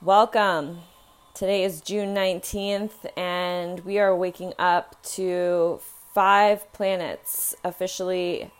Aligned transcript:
Welcome. 0.00 0.82
Today 1.34 1.64
is 1.64 1.80
June 1.80 2.14
19th, 2.14 3.10
and 3.16 3.80
we 3.80 3.98
are 3.98 4.14
waking 4.14 4.52
up 4.56 5.02
to 5.14 5.80
five 6.14 6.72
planets 6.72 7.56
officially 7.64 8.52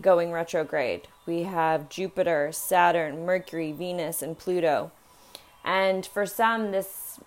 going 0.00 0.30
retrograde. 0.30 1.08
We 1.26 1.42
have 1.42 1.88
Jupiter, 1.88 2.52
Saturn, 2.52 3.26
Mercury, 3.26 3.72
Venus, 3.72 4.22
and 4.22 4.38
Pluto. 4.38 4.92
And 5.64 6.06
for 6.06 6.26
some, 6.26 6.70
this 6.70 7.18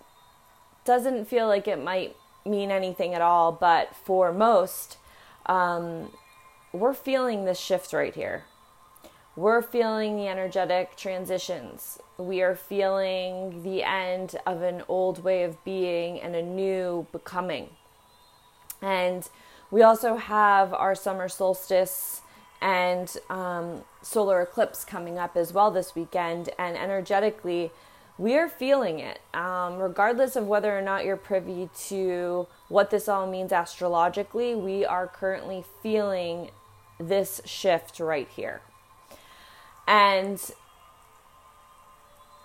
doesn't 0.86 1.26
feel 1.26 1.46
like 1.46 1.68
it 1.68 1.84
might 1.84 2.16
mean 2.46 2.70
anything 2.70 3.12
at 3.12 3.20
all, 3.20 3.52
but 3.52 3.94
for 3.94 4.32
most, 4.32 4.96
um, 5.44 6.10
we're 6.72 6.94
feeling 6.94 7.44
this 7.44 7.60
shift 7.60 7.92
right 7.92 8.14
here. 8.14 8.44
We're 9.34 9.62
feeling 9.62 10.16
the 10.16 10.28
energetic 10.28 10.94
transitions. 10.94 11.98
We 12.18 12.42
are 12.42 12.54
feeling 12.54 13.62
the 13.62 13.82
end 13.82 14.36
of 14.44 14.60
an 14.60 14.82
old 14.88 15.24
way 15.24 15.42
of 15.44 15.62
being 15.64 16.20
and 16.20 16.36
a 16.36 16.42
new 16.42 17.06
becoming. 17.12 17.70
And 18.82 19.26
we 19.70 19.82
also 19.82 20.16
have 20.16 20.74
our 20.74 20.94
summer 20.94 21.30
solstice 21.30 22.20
and 22.60 23.16
um, 23.30 23.84
solar 24.02 24.42
eclipse 24.42 24.84
coming 24.84 25.18
up 25.18 25.34
as 25.34 25.50
well 25.50 25.70
this 25.70 25.94
weekend. 25.94 26.50
And 26.58 26.76
energetically, 26.76 27.70
we 28.18 28.36
are 28.36 28.50
feeling 28.50 28.98
it. 28.98 29.22
Um, 29.32 29.78
regardless 29.78 30.36
of 30.36 30.46
whether 30.46 30.76
or 30.76 30.82
not 30.82 31.06
you're 31.06 31.16
privy 31.16 31.70
to 31.88 32.46
what 32.68 32.90
this 32.90 33.08
all 33.08 33.26
means 33.26 33.50
astrologically, 33.50 34.54
we 34.54 34.84
are 34.84 35.06
currently 35.06 35.64
feeling 35.82 36.50
this 36.98 37.40
shift 37.46 37.98
right 37.98 38.28
here. 38.28 38.60
And 39.86 40.40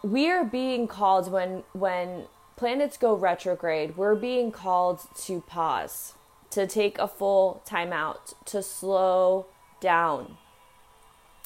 we 0.03 0.29
are 0.29 0.43
being 0.43 0.87
called 0.87 1.31
when 1.31 1.63
when 1.73 2.25
planets 2.55 2.97
go 2.97 3.13
retrograde, 3.13 3.95
we're 3.97 4.15
being 4.15 4.51
called 4.51 5.01
to 5.15 5.41
pause, 5.41 6.13
to 6.49 6.65
take 6.67 6.97
a 6.97 7.07
full 7.07 7.61
timeout, 7.67 8.33
to 8.45 8.63
slow 8.63 9.45
down. 9.79 10.37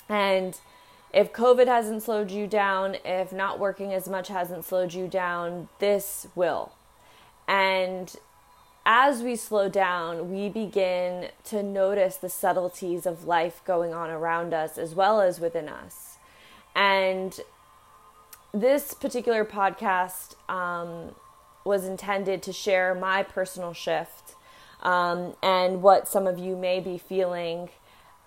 And 0.07 0.59
if 1.13 1.33
COVID 1.33 1.67
hasn't 1.67 2.03
slowed 2.03 2.31
you 2.31 2.47
down, 2.47 2.95
if 3.03 3.33
not 3.33 3.59
working 3.59 3.93
as 3.93 4.07
much 4.07 4.29
hasn't 4.29 4.65
slowed 4.65 4.93
you 4.93 5.07
down, 5.07 5.67
this 5.79 6.27
will. 6.35 6.71
And 7.47 8.15
as 8.85 9.21
we 9.21 9.35
slow 9.35 9.69
down, 9.69 10.31
we 10.31 10.49
begin 10.49 11.29
to 11.45 11.61
notice 11.61 12.17
the 12.17 12.29
subtleties 12.29 13.05
of 13.05 13.25
life 13.25 13.61
going 13.65 13.93
on 13.93 14.09
around 14.09 14.53
us 14.53 14.77
as 14.77 14.95
well 14.95 15.21
as 15.21 15.39
within 15.39 15.69
us. 15.69 16.17
And 16.75 17.39
this 18.53 18.93
particular 18.93 19.45
podcast 19.45 20.35
um, 20.49 21.15
was 21.63 21.85
intended 21.85 22.41
to 22.43 22.53
share 22.53 22.95
my 22.95 23.23
personal 23.23 23.73
shift 23.73 24.35
um, 24.81 25.35
and 25.43 25.81
what 25.81 26.07
some 26.07 26.25
of 26.25 26.39
you 26.39 26.55
may 26.55 26.79
be 26.79 26.97
feeling 26.97 27.69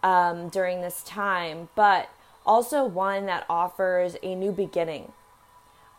um, 0.02 0.48
during 0.50 0.82
this 0.82 1.02
time, 1.02 1.68
but 1.74 2.08
also 2.46 2.84
one 2.84 3.26
that 3.26 3.44
offers 3.48 4.16
a 4.22 4.34
new 4.34 4.52
beginning. 4.52 5.12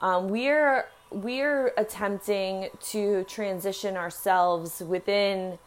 Um, 0.02 0.30
we're 0.30 0.86
we're 1.16 1.72
attempting 1.78 2.68
to 2.82 3.24
transition 3.24 3.96
ourselves 3.96 4.82
within 4.82 5.58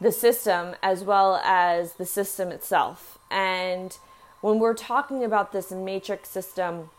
the 0.00 0.12
system 0.12 0.76
as 0.84 1.02
well 1.02 1.40
as 1.44 1.94
the 1.94 2.06
system 2.06 2.52
itself. 2.52 3.18
And 3.28 3.98
when 4.42 4.60
we're 4.60 4.74
talking 4.74 5.24
about 5.24 5.50
this 5.50 5.72
matrix 5.72 6.28
system, 6.28 6.90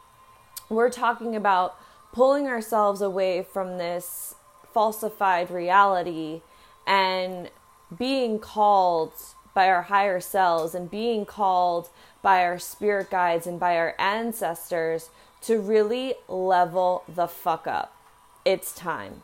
we're 0.67 0.89
talking 0.89 1.37
about 1.37 1.79
pulling 2.11 2.47
ourselves 2.47 3.01
away 3.01 3.43
from 3.43 3.77
this 3.77 4.35
falsified 4.73 5.49
reality 5.49 6.41
and 6.85 7.49
being 7.97 8.39
called 8.39 9.13
by 9.53 9.69
our 9.69 9.83
higher 9.83 10.19
selves 10.19 10.75
and 10.75 10.91
being 10.91 11.25
called 11.25 11.87
by 12.21 12.43
our 12.43 12.59
spirit 12.59 13.09
guides 13.09 13.47
and 13.47 13.57
by 13.57 13.77
our 13.77 13.95
ancestors 13.97 15.09
to 15.47 15.59
really 15.59 16.13
level 16.27 17.03
the 17.07 17.25
fuck 17.25 17.67
up. 17.67 17.95
It's 18.43 18.73
time. 18.73 19.23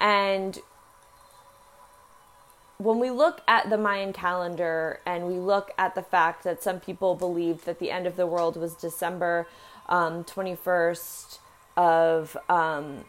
And 0.00 0.58
when 2.78 2.98
we 2.98 3.10
look 3.10 3.42
at 3.46 3.68
the 3.68 3.76
Mayan 3.76 4.14
calendar 4.14 5.00
and 5.04 5.26
we 5.26 5.34
look 5.34 5.72
at 5.76 5.94
the 5.94 6.02
fact 6.02 6.42
that 6.44 6.62
some 6.62 6.80
people 6.80 7.14
believed 7.16 7.66
that 7.66 7.80
the 7.80 7.90
end 7.90 8.06
of 8.06 8.16
the 8.16 8.26
world 8.26 8.56
was 8.56 8.72
December 8.74 9.46
um, 9.90 10.24
21st 10.24 11.38
of 11.76 12.34
um, 12.48 13.04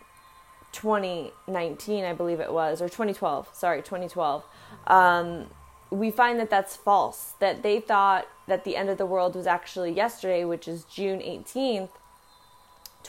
2019, 0.73 2.03
I 2.03 2.11
believe 2.11 2.41
it 2.41 2.51
was, 2.51 2.81
or 2.81 2.89
2012, 2.89 3.47
sorry, 3.53 3.81
2012, 3.81 4.43
um, 4.87 5.45
we 5.91 6.11
find 6.11 6.37
that 6.41 6.49
that's 6.49 6.75
false. 6.75 7.35
That 7.39 7.63
they 7.63 7.79
thought 7.79 8.27
that 8.47 8.65
the 8.65 8.75
end 8.75 8.89
of 8.89 8.97
the 8.97 9.05
world 9.05 9.35
was 9.35 9.47
actually 9.47 9.93
yesterday, 9.93 10.43
which 10.43 10.67
is 10.67 10.83
June 10.83 11.19
18th, 11.19 11.91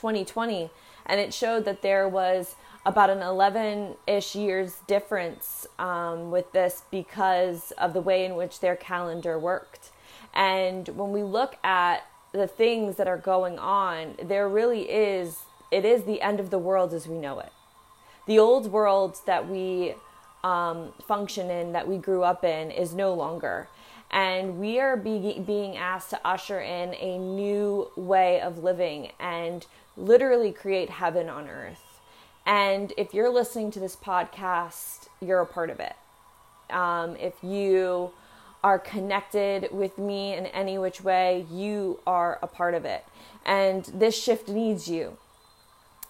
2020, 0.01 0.71
and 1.05 1.21
it 1.21 1.35
showed 1.35 1.67
that 1.67 1.83
there 1.83 2.09
was 2.09 2.57
about 2.87 3.11
an 3.11 3.21
11 3.21 3.97
ish 4.07 4.35
years 4.35 4.79
difference 4.87 5.67
um, 5.79 6.31
with 6.31 6.51
this 6.53 6.85
because 6.91 7.73
of 7.73 7.93
the 7.93 8.01
way 8.01 8.25
in 8.25 8.35
which 8.35 8.61
their 8.61 8.77
calendar 8.77 9.39
worked. 9.39 9.91
And 10.33 10.89
when 10.89 11.13
we 11.13 11.23
look 11.23 11.57
at 11.63 12.07
the 12.33 12.47
things 12.47 12.97
that 12.97 13.07
are 13.07 13.19
going 13.19 13.59
on, 13.59 14.15
there 14.23 14.49
really 14.49 14.91
is, 14.91 15.41
it 15.71 15.85
is 15.85 16.05
the 16.05 16.23
end 16.23 16.41
of 16.41 16.49
the 16.49 16.59
world 16.59 16.95
as 16.95 17.07
we 17.07 17.19
know 17.19 17.41
it. 17.41 17.53
The 18.27 18.39
old 18.39 18.73
world 18.73 19.19
that 19.27 19.49
we 19.49 19.95
um, 20.43 20.93
function 21.07 21.51
in, 21.51 21.73
that 21.73 21.87
we 21.87 21.99
grew 21.99 22.23
up 22.23 22.45
in, 22.45 22.71
is 22.71 22.95
no 22.95 23.13
longer 23.13 23.69
and 24.11 24.59
we 24.59 24.81
are 24.81 24.97
be- 24.97 25.43
being 25.47 25.77
asked 25.77 26.11
to 26.11 26.21
usher 26.27 26.61
in 26.61 26.95
a 26.95 27.19
new 27.19 27.91
way 27.97 28.41
of 28.41 28.63
living 28.63 29.13
and 29.21 29.67
literally 29.97 30.53
create 30.53 30.91
heaven 30.91 31.29
on 31.29 31.49
earth. 31.49 32.01
And 32.47 32.93
if 32.97 33.15
you're 33.15 33.33
listening 33.33 33.71
to 33.73 33.81
this 33.81 33.97
podcast, 33.97 35.09
you're 35.21 35.41
a 35.41 35.47
part 35.47 35.71
of 35.71 35.79
it. 35.79 35.95
Um, 36.71 37.17
if 37.17 37.35
you 37.43 38.13
are 38.63 38.79
connected 38.79 39.69
with 39.73 39.99
me 39.99 40.35
in 40.35 40.47
any 40.47 40.79
which 40.79 41.03
way, 41.03 41.47
you 41.51 42.01
are 42.07 42.39
a 42.43 42.47
part 42.47 42.75
of 42.75 42.85
it. 42.85 43.05
And 43.45 43.85
this 43.87 44.21
shift 44.21 44.49
needs 44.49 44.89
you 44.89 45.17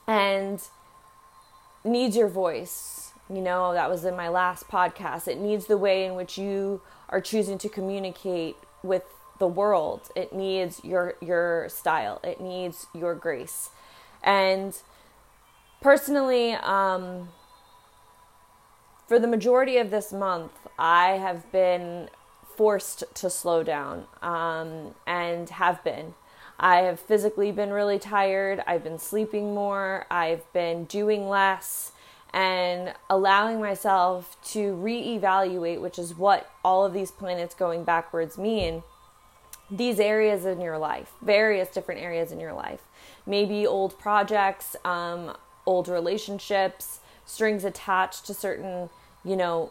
and 0.07 0.61
needs 1.85 2.17
your 2.17 2.29
voice. 2.29 3.10
You 3.33 3.41
know, 3.41 3.73
that 3.75 3.89
was 3.89 4.05
in 4.05 4.17
my 4.17 4.29
last 4.29 4.69
podcast. 4.69 5.29
It 5.29 5.39
needs 5.39 5.67
the 5.67 5.77
way 5.77 6.05
in 6.05 6.15
which 6.15 6.37
you 6.37 6.81
are 7.09 7.21
choosing 7.21 7.59
to 7.59 7.69
communicate 7.69 8.57
with 8.83 9.05
the 9.39 9.47
world. 9.47 10.11
It 10.17 10.33
needs 10.33 10.83
your 10.85 11.15
your 11.21 11.69
style. 11.69 12.21
It 12.25 12.41
needs 12.41 12.87
your 12.95 13.15
grace. 13.15 13.71
And 14.23 14.77
personally, 15.81 16.55
um, 16.55 17.29
for 19.07 19.19
the 19.19 19.27
majority 19.27 19.79
of 19.79 19.91
this 19.91 20.13
month, 20.13 20.53
I 20.79 21.13
have 21.13 21.51
been 21.53 22.11
forced 22.57 23.05
to 23.15 23.31
slow 23.31 23.63
down 23.63 24.07
um, 24.23 24.95
and 25.07 25.49
have 25.51 25.83
been. 25.83 26.15
I 26.59 26.83
have 26.83 27.01
physically 27.01 27.53
been 27.53 27.71
really 27.71 27.99
tired. 27.99 28.63
I've 28.67 28.85
been 28.85 28.99
sleeping 28.99 29.55
more. 29.55 30.07
I've 30.11 30.51
been 30.53 30.85
doing 30.85 31.29
less 31.29 31.93
and 32.33 32.95
allowing 33.09 33.61
myself 33.61 34.37
to 34.45 34.75
reevaluate, 34.75 35.81
which 35.81 35.99
is 35.99 36.15
what 36.15 36.51
all 36.65 36.85
of 36.85 36.93
these 36.93 37.11
planets 37.11 37.55
going 37.55 37.85
backwards 37.85 38.39
mean, 38.39 38.83
these 39.71 40.01
areas 40.01 40.45
in 40.45 40.61
your 40.61 40.79
life, 40.79 41.13
various 41.23 41.69
different 41.69 42.01
areas 42.01 42.33
in 42.33 42.41
your 42.41 42.53
life. 42.53 42.81
Maybe 43.27 43.67
old 43.67 43.99
projects, 43.99 44.77
um, 44.85 45.37
old 45.67 45.89
relationships, 45.89 47.01
strings 47.25 47.65
attached 47.65 48.27
to 48.27 48.35
certain, 48.35 48.91
you 49.25 49.37
know, 49.37 49.71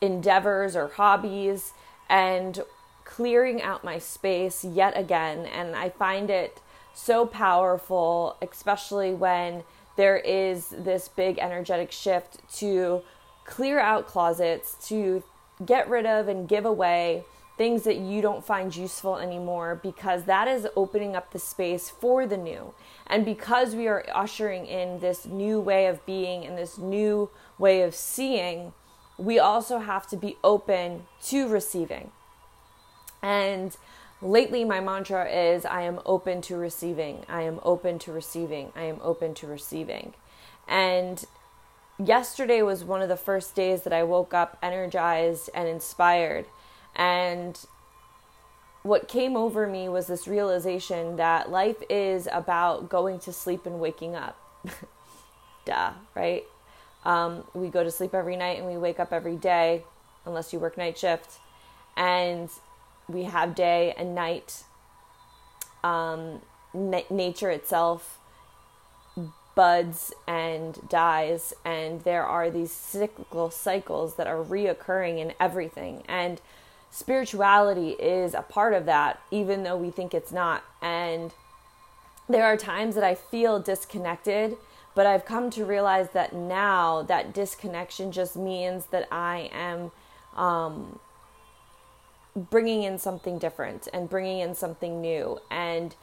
endeavors 0.00 0.76
or 0.76 0.88
hobbies, 0.88 1.72
and 2.08 2.60
clearing 3.04 3.62
out 3.62 3.82
my 3.82 3.98
space 3.98 4.64
yet 4.64 4.96
again. 4.96 5.46
And 5.46 5.74
I 5.74 5.88
find 5.88 6.30
it 6.30 6.60
so 6.94 7.26
powerful, 7.26 8.36
especially 8.42 9.14
when 9.14 9.64
there 9.98 10.16
is 10.16 10.68
this 10.68 11.08
big 11.08 11.40
energetic 11.40 11.90
shift 11.90 12.38
to 12.58 13.02
clear 13.44 13.80
out 13.80 14.06
closets, 14.06 14.76
to 14.86 15.24
get 15.66 15.90
rid 15.90 16.06
of 16.06 16.28
and 16.28 16.48
give 16.48 16.64
away 16.64 17.24
things 17.56 17.82
that 17.82 17.96
you 17.96 18.22
don't 18.22 18.44
find 18.44 18.76
useful 18.76 19.16
anymore 19.16 19.80
because 19.82 20.22
that 20.24 20.46
is 20.46 20.68
opening 20.76 21.16
up 21.16 21.32
the 21.32 21.38
space 21.40 21.90
for 21.90 22.28
the 22.28 22.36
new. 22.36 22.72
And 23.08 23.24
because 23.24 23.74
we 23.74 23.88
are 23.88 24.06
ushering 24.14 24.66
in 24.66 25.00
this 25.00 25.26
new 25.26 25.58
way 25.58 25.86
of 25.86 26.06
being 26.06 26.46
and 26.46 26.56
this 26.56 26.78
new 26.78 27.30
way 27.58 27.82
of 27.82 27.92
seeing, 27.92 28.74
we 29.18 29.40
also 29.40 29.80
have 29.80 30.06
to 30.10 30.16
be 30.16 30.36
open 30.44 31.06
to 31.24 31.48
receiving. 31.48 32.12
And 33.20 33.76
lately 34.20 34.64
my 34.64 34.80
mantra 34.80 35.28
is 35.28 35.64
I 35.64 35.82
am 35.82 36.00
open 36.04 36.40
to 36.42 36.56
receiving. 36.56 37.24
I 37.28 37.42
am 37.42 37.60
open 37.62 37.98
to 38.00 38.12
receiving. 38.12 38.72
I 38.74 38.82
am 38.82 38.98
open 39.02 39.34
to 39.34 39.46
receiving. 39.46 40.14
And 40.66 41.24
yesterday 42.02 42.62
was 42.62 42.84
one 42.84 43.02
of 43.02 43.08
the 43.08 43.16
first 43.16 43.54
days 43.54 43.82
that 43.82 43.92
I 43.92 44.02
woke 44.02 44.34
up 44.34 44.58
energized 44.62 45.50
and 45.54 45.68
inspired. 45.68 46.46
And 46.94 47.58
what 48.82 49.08
came 49.08 49.36
over 49.36 49.66
me 49.66 49.88
was 49.88 50.06
this 50.06 50.26
realization 50.26 51.16
that 51.16 51.50
life 51.50 51.82
is 51.88 52.28
about 52.32 52.88
going 52.88 53.18
to 53.20 53.32
sleep 53.32 53.66
and 53.66 53.80
waking 53.80 54.14
up. 54.14 54.38
Duh, 55.64 55.92
right? 56.14 56.44
Um, 57.04 57.44
we 57.54 57.68
go 57.68 57.84
to 57.84 57.90
sleep 57.90 58.14
every 58.14 58.36
night 58.36 58.58
and 58.58 58.66
we 58.66 58.76
wake 58.76 58.98
up 58.98 59.12
every 59.12 59.36
day, 59.36 59.84
unless 60.24 60.52
you 60.52 60.58
work 60.58 60.76
night 60.76 60.98
shift. 60.98 61.38
And 61.96 62.50
we 63.08 63.24
have 63.24 63.54
day 63.54 63.94
and 63.96 64.14
night. 64.14 64.64
Um, 65.82 66.40
na- 66.74 67.02
nature 67.10 67.50
itself 67.50 68.18
buds 69.54 70.12
and 70.28 70.88
dies, 70.88 71.52
and 71.64 72.02
there 72.02 72.24
are 72.24 72.48
these 72.48 72.70
cyclical 72.70 73.50
cycles 73.50 74.14
that 74.14 74.28
are 74.28 74.42
reoccurring 74.42 75.18
in 75.18 75.32
everything. 75.40 76.04
And 76.06 76.40
spirituality 76.92 77.90
is 77.90 78.34
a 78.34 78.42
part 78.42 78.72
of 78.72 78.86
that, 78.86 79.20
even 79.32 79.64
though 79.64 79.76
we 79.76 79.90
think 79.90 80.14
it's 80.14 80.30
not. 80.30 80.62
And 80.80 81.32
there 82.28 82.44
are 82.44 82.56
times 82.56 82.94
that 82.94 83.02
I 83.02 83.16
feel 83.16 83.58
disconnected, 83.58 84.56
but 84.94 85.06
I've 85.06 85.24
come 85.24 85.50
to 85.50 85.64
realize 85.64 86.10
that 86.10 86.32
now 86.32 87.02
that 87.02 87.34
disconnection 87.34 88.12
just 88.12 88.36
means 88.36 88.86
that 88.86 89.08
I 89.10 89.50
am 89.52 89.90
um, 90.36 91.00
bringing 92.38 92.82
in 92.82 92.98
something 92.98 93.38
different 93.38 93.88
and 93.92 94.08
bringing 94.08 94.38
in 94.38 94.54
something 94.54 95.00
new. 95.00 95.40
And 95.50 95.94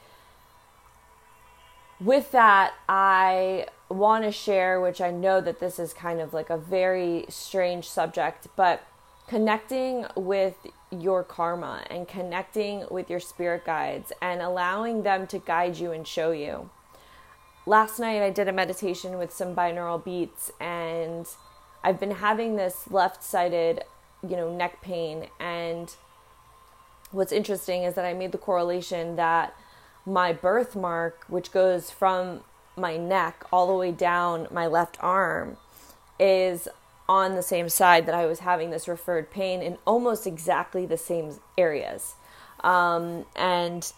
with 2.00 2.30
that, 2.32 2.74
I 2.88 3.66
want 3.88 4.24
to 4.24 4.32
share, 4.32 4.80
which 4.80 5.00
I 5.00 5.10
know 5.10 5.40
that 5.40 5.60
this 5.60 5.78
is 5.78 5.94
kind 5.94 6.20
of 6.20 6.34
like 6.34 6.50
a 6.50 6.58
very 6.58 7.24
strange 7.28 7.88
subject, 7.88 8.48
but 8.56 8.82
connecting 9.26 10.06
with 10.14 10.54
your 10.90 11.24
karma 11.24 11.84
and 11.90 12.06
connecting 12.06 12.84
with 12.90 13.10
your 13.10 13.20
spirit 13.20 13.64
guides 13.64 14.12
and 14.22 14.40
allowing 14.40 15.02
them 15.02 15.26
to 15.26 15.38
guide 15.38 15.78
you 15.78 15.90
and 15.90 16.06
show 16.06 16.30
you. 16.30 16.70
Last 17.64 17.98
night, 17.98 18.22
I 18.22 18.30
did 18.30 18.46
a 18.46 18.52
meditation 18.52 19.18
with 19.18 19.32
some 19.32 19.56
binaural 19.56 20.04
beats, 20.04 20.52
and 20.60 21.26
I've 21.82 21.98
been 21.98 22.12
having 22.12 22.54
this 22.54 22.88
left 22.90 23.24
sided, 23.24 23.82
you 24.22 24.36
know, 24.36 24.54
neck 24.54 24.80
pain. 24.82 25.26
And 25.40 25.92
what's 27.10 27.32
interesting 27.32 27.82
is 27.84 27.94
that 27.94 28.04
I 28.04 28.14
made 28.14 28.32
the 28.32 28.38
correlation 28.38 29.16
that 29.16 29.54
my 30.04 30.32
birthmark, 30.32 31.24
which 31.28 31.50
goes 31.50 31.90
from 31.90 32.40
my 32.76 32.96
neck 32.96 33.44
all 33.52 33.66
the 33.66 33.74
way 33.74 33.92
down 33.92 34.46
my 34.50 34.66
left 34.66 34.96
arm, 35.00 35.56
is 36.18 36.68
on 37.08 37.34
the 37.34 37.42
same 37.42 37.68
side 37.68 38.06
that 38.06 38.14
I 38.14 38.26
was 38.26 38.40
having 38.40 38.70
this 38.70 38.88
referred 38.88 39.30
pain 39.30 39.62
in 39.62 39.78
almost 39.86 40.26
exactly 40.26 40.86
the 40.86 40.96
same 40.96 41.38
areas. 41.56 42.14
Um, 42.60 43.26
and 43.36 43.90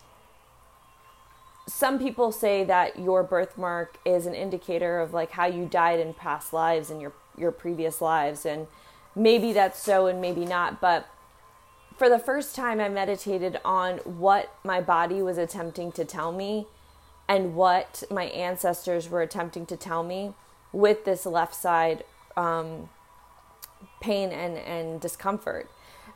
some 1.69 1.99
people 1.99 2.33
say 2.33 2.65
that 2.65 2.99
your 2.99 3.23
birthmark 3.23 3.99
is 4.05 4.27
an 4.27 4.35
indicator 4.35 5.01
of 5.01 5.13
like 5.13 5.33
how 5.33 5.47
you 5.47 5.67
died 5.67 6.01
in 6.01 6.15
past 6.15 6.53
lives 6.53 6.91
and 6.91 7.01
your 7.01 7.13
your 7.37 7.53
previous 7.53 8.01
lives 8.01 8.45
and 8.45 8.67
maybe 9.15 9.53
that's 9.53 9.81
so 9.81 10.07
and 10.07 10.21
maybe 10.21 10.45
not 10.45 10.81
but 10.81 11.07
for 11.99 12.09
the 12.09 12.19
first 12.19 12.55
time, 12.55 12.81
I 12.81 12.89
meditated 12.89 13.61
on 13.65 13.99
what 13.99 14.55
my 14.63 14.81
body 14.81 15.21
was 15.21 15.37
attempting 15.37 15.91
to 15.93 16.05
tell 16.05 16.31
me 16.31 16.67
and 17.29 17.57
what 17.57 18.05
my 18.09 18.25
ancestors 18.27 19.09
were 19.09 19.21
attempting 19.21 19.67
to 19.67 19.77
tell 19.77 20.05
me 20.05 20.35
with 20.73 21.05
this 21.05 21.27
left 21.27 21.55
side 21.57 22.05
um, 22.37 22.89
pain 24.01 24.31
and, 24.31 24.57
and 24.57 25.01
discomfort. 25.01 25.69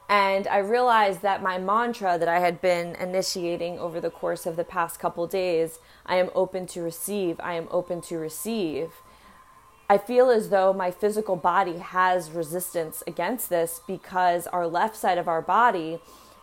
And 0.08 0.46
I 0.46 0.58
realized 0.58 1.22
that 1.22 1.42
my 1.42 1.58
mantra 1.58 2.16
that 2.16 2.28
I 2.28 2.38
had 2.38 2.60
been 2.60 2.94
initiating 2.96 3.78
over 3.78 4.00
the 4.00 4.10
course 4.10 4.46
of 4.46 4.56
the 4.56 4.64
past 4.64 5.00
couple 5.00 5.26
days 5.26 5.80
I 6.06 6.16
am 6.16 6.30
open 6.34 6.66
to 6.68 6.82
receive, 6.82 7.40
I 7.40 7.54
am 7.54 7.66
open 7.70 8.00
to 8.02 8.18
receive 8.18 8.92
I 9.92 9.98
feel 9.98 10.30
as 10.30 10.48
though 10.48 10.72
my 10.72 10.90
physical 10.90 11.36
body 11.36 11.76
has 11.76 12.30
resistance 12.30 13.02
against 13.06 13.50
this 13.50 13.82
because 13.86 14.46
our 14.46 14.66
left 14.66 14.96
side 14.96 15.18
of 15.18 15.28
our 15.28 15.42
body 15.42 15.98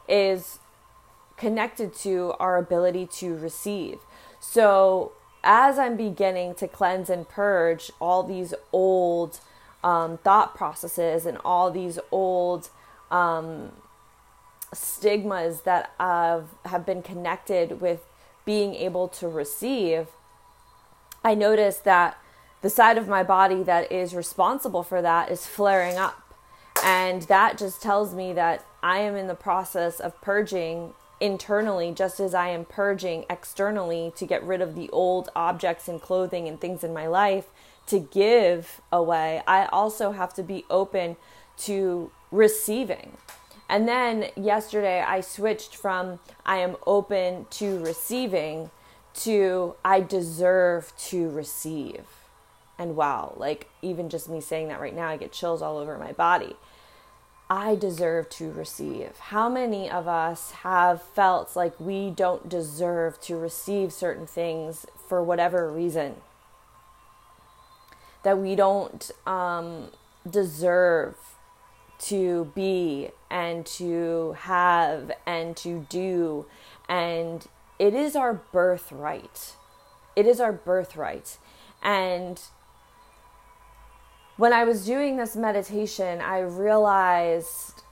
is 0.07 0.59
connected 1.35 1.95
to 1.95 2.35
our 2.39 2.59
ability 2.59 3.07
to 3.07 3.35
receive. 3.35 3.97
So, 4.39 5.13
as 5.43 5.79
I'm 5.79 5.97
beginning 5.97 6.53
to 6.55 6.67
cleanse 6.67 7.09
and 7.09 7.27
purge 7.27 7.91
all 7.99 8.21
these 8.21 8.53
old 8.71 9.39
um, 9.83 10.19
thought 10.19 10.53
processes 10.53 11.25
and 11.25 11.39
all 11.43 11.71
these 11.71 11.97
old 12.11 12.69
um, 13.09 13.71
stigmas 14.71 15.61
that 15.61 15.91
have, 15.99 16.49
have 16.65 16.85
been 16.85 17.01
connected 17.01 17.81
with 17.81 18.01
being 18.45 18.75
able 18.75 19.07
to 19.07 19.27
receive, 19.27 20.05
I 21.23 21.33
notice 21.33 21.79
that 21.79 22.15
the 22.61 22.69
side 22.69 22.97
of 22.97 23.07
my 23.07 23.23
body 23.23 23.63
that 23.63 23.91
is 23.91 24.13
responsible 24.13 24.83
for 24.83 25.01
that 25.01 25.31
is 25.31 25.45
flaring 25.45 25.97
up. 25.97 26.33
And 26.83 27.23
that 27.23 27.57
just 27.57 27.81
tells 27.81 28.13
me 28.13 28.33
that 28.33 28.65
I 28.81 28.99
am 28.99 29.15
in 29.15 29.27
the 29.27 29.35
process 29.35 29.99
of 29.99 30.19
purging 30.21 30.93
internally, 31.19 31.91
just 31.91 32.19
as 32.19 32.33
I 32.33 32.49
am 32.49 32.65
purging 32.65 33.25
externally 33.29 34.13
to 34.15 34.25
get 34.25 34.43
rid 34.43 34.61
of 34.61 34.75
the 34.75 34.89
old 34.91 35.29
objects 35.35 35.87
and 35.87 36.01
clothing 36.01 36.47
and 36.47 36.59
things 36.59 36.83
in 36.83 36.93
my 36.93 37.07
life 37.07 37.47
to 37.87 37.99
give 37.99 38.81
away. 38.91 39.41
I 39.47 39.65
also 39.65 40.11
have 40.11 40.33
to 40.35 40.43
be 40.43 40.65
open 40.69 41.17
to 41.59 42.11
receiving. 42.31 43.17
And 43.67 43.87
then 43.87 44.27
yesterday 44.35 45.01
I 45.01 45.21
switched 45.21 45.75
from 45.75 46.19
I 46.45 46.57
am 46.57 46.77
open 46.87 47.47
to 47.51 47.79
receiving 47.79 48.71
to 49.15 49.75
I 49.83 50.01
deserve 50.01 50.93
to 51.09 51.29
receive. 51.29 52.05
And 52.79 52.95
wow, 52.95 53.33
like 53.35 53.69
even 53.81 54.09
just 54.09 54.29
me 54.29 54.39
saying 54.39 54.69
that 54.69 54.79
right 54.79 54.95
now, 54.95 55.09
I 55.09 55.17
get 55.17 55.33
chills 55.33 55.61
all 55.61 55.77
over 55.77 55.97
my 55.97 56.13
body. 56.13 56.55
I 57.49 57.75
deserve 57.75 58.29
to 58.31 58.51
receive. 58.51 59.17
How 59.17 59.49
many 59.49 59.89
of 59.89 60.07
us 60.07 60.51
have 60.51 61.01
felt 61.01 61.55
like 61.57 61.77
we 61.77 62.09
don't 62.09 62.47
deserve 62.47 63.19
to 63.21 63.35
receive 63.35 63.91
certain 63.91 64.25
things 64.25 64.85
for 65.09 65.21
whatever 65.21 65.69
reason? 65.69 66.15
That 68.23 68.37
we 68.37 68.55
don't 68.55 69.11
um, 69.27 69.89
deserve 70.29 71.15
to 71.99 72.51
be 72.55 73.09
and 73.29 73.65
to 73.65 74.37
have 74.39 75.11
and 75.25 75.57
to 75.57 75.85
do. 75.89 76.45
And 76.87 77.45
it 77.77 77.93
is 77.93 78.15
our 78.15 78.35
birthright. 78.35 79.55
It 80.15 80.25
is 80.25 80.39
our 80.39 80.53
birthright. 80.53 81.37
And 81.81 82.41
when 84.39 84.53
I 84.53 84.63
was 84.63 84.85
doing 84.85 85.17
this 85.17 85.35
meditation, 85.35 86.21
I 86.21 86.39
realized 86.39 87.83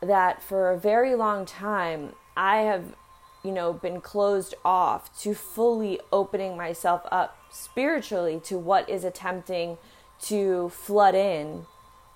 that 0.00 0.40
for 0.40 0.70
a 0.70 0.78
very 0.78 1.16
long 1.16 1.44
time, 1.44 2.12
I 2.36 2.58
have, 2.58 2.94
you 3.42 3.50
know, 3.50 3.72
been 3.72 4.00
closed 4.00 4.54
off 4.64 5.20
to 5.22 5.34
fully 5.34 5.98
opening 6.12 6.56
myself 6.56 7.02
up 7.10 7.36
spiritually 7.50 8.40
to 8.44 8.56
what 8.56 8.88
is 8.88 9.02
attempting 9.02 9.78
to 10.26 10.68
flood 10.68 11.16
in, 11.16 11.66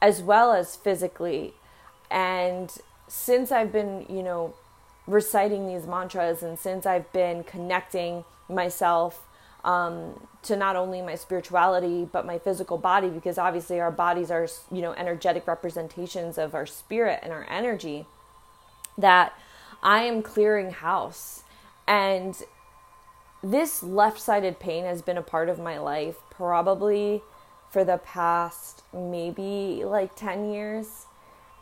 as 0.01 0.23
well 0.23 0.53
as 0.53 0.77
physically. 0.77 1.55
And 2.13 2.71
since 3.09 3.51
I've 3.51 3.73
been, 3.73 4.07
you 4.09 4.23
know, 4.23 4.55
reciting 5.09 5.67
these 5.67 5.85
mantras 5.85 6.45
and 6.45 6.57
since 6.61 6.87
I've 6.87 7.13
been 7.13 7.43
connecting 7.43 8.25
myself 8.49 9.27
um, 9.65 10.27
to 10.43 10.57
not 10.57 10.77
only 10.77 11.01
my 11.01 11.15
spirituality 11.15 12.07
but 12.11 12.27
my 12.27 12.39
physical 12.39 12.77
body 12.79 13.09
because 13.09 13.39
obviously 13.39 13.81
our 13.81 13.91
bodies 13.91 14.31
are 14.31 14.47
you 14.71 14.83
know 14.83 14.93
energetic 14.93 15.47
representations 15.47 16.39
of 16.39 16.55
our 16.55 16.67
spirit 16.67 17.21
and 17.23 17.33
our 17.33 17.47
energy 17.49 18.07
that 18.99 19.33
i 19.83 20.03
am 20.03 20.23
clearing 20.23 20.71
house. 20.71 21.43
And 21.87 22.43
this 23.43 23.83
left-sided 23.83 24.59
pain 24.59 24.85
has 24.85 25.03
been 25.03 25.19
a 25.19 25.23
part 25.23 25.51
of 25.51 25.59
my 25.59 25.79
life 25.79 26.17
probably 26.31 27.23
for 27.71 27.85
the 27.85 27.99
past 27.99 28.83
maybe 28.93 29.83
like 29.85 30.15
10 30.15 30.51
years. 30.53 31.07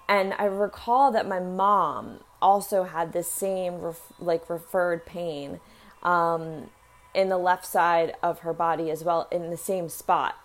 And 0.09 0.35
i 0.35 0.45
recall 0.45 1.11
that 1.13 1.27
my 1.27 1.41
mom 1.41 2.21
also 2.41 2.85
had 2.85 3.13
the 3.13 3.23
same 3.23 3.81
ref- 3.81 4.13
like 4.19 4.51
referred 4.51 5.07
pain 5.07 5.61
um, 6.03 6.69
in 7.15 7.29
the 7.29 7.39
left 7.39 7.67
side 7.67 8.15
of 8.23 8.41
her 8.41 8.53
body 8.53 8.91
as 8.91 9.05
well 9.05 9.29
in 9.31 9.51
the 9.51 9.57
same 9.57 9.89
spot. 9.89 10.37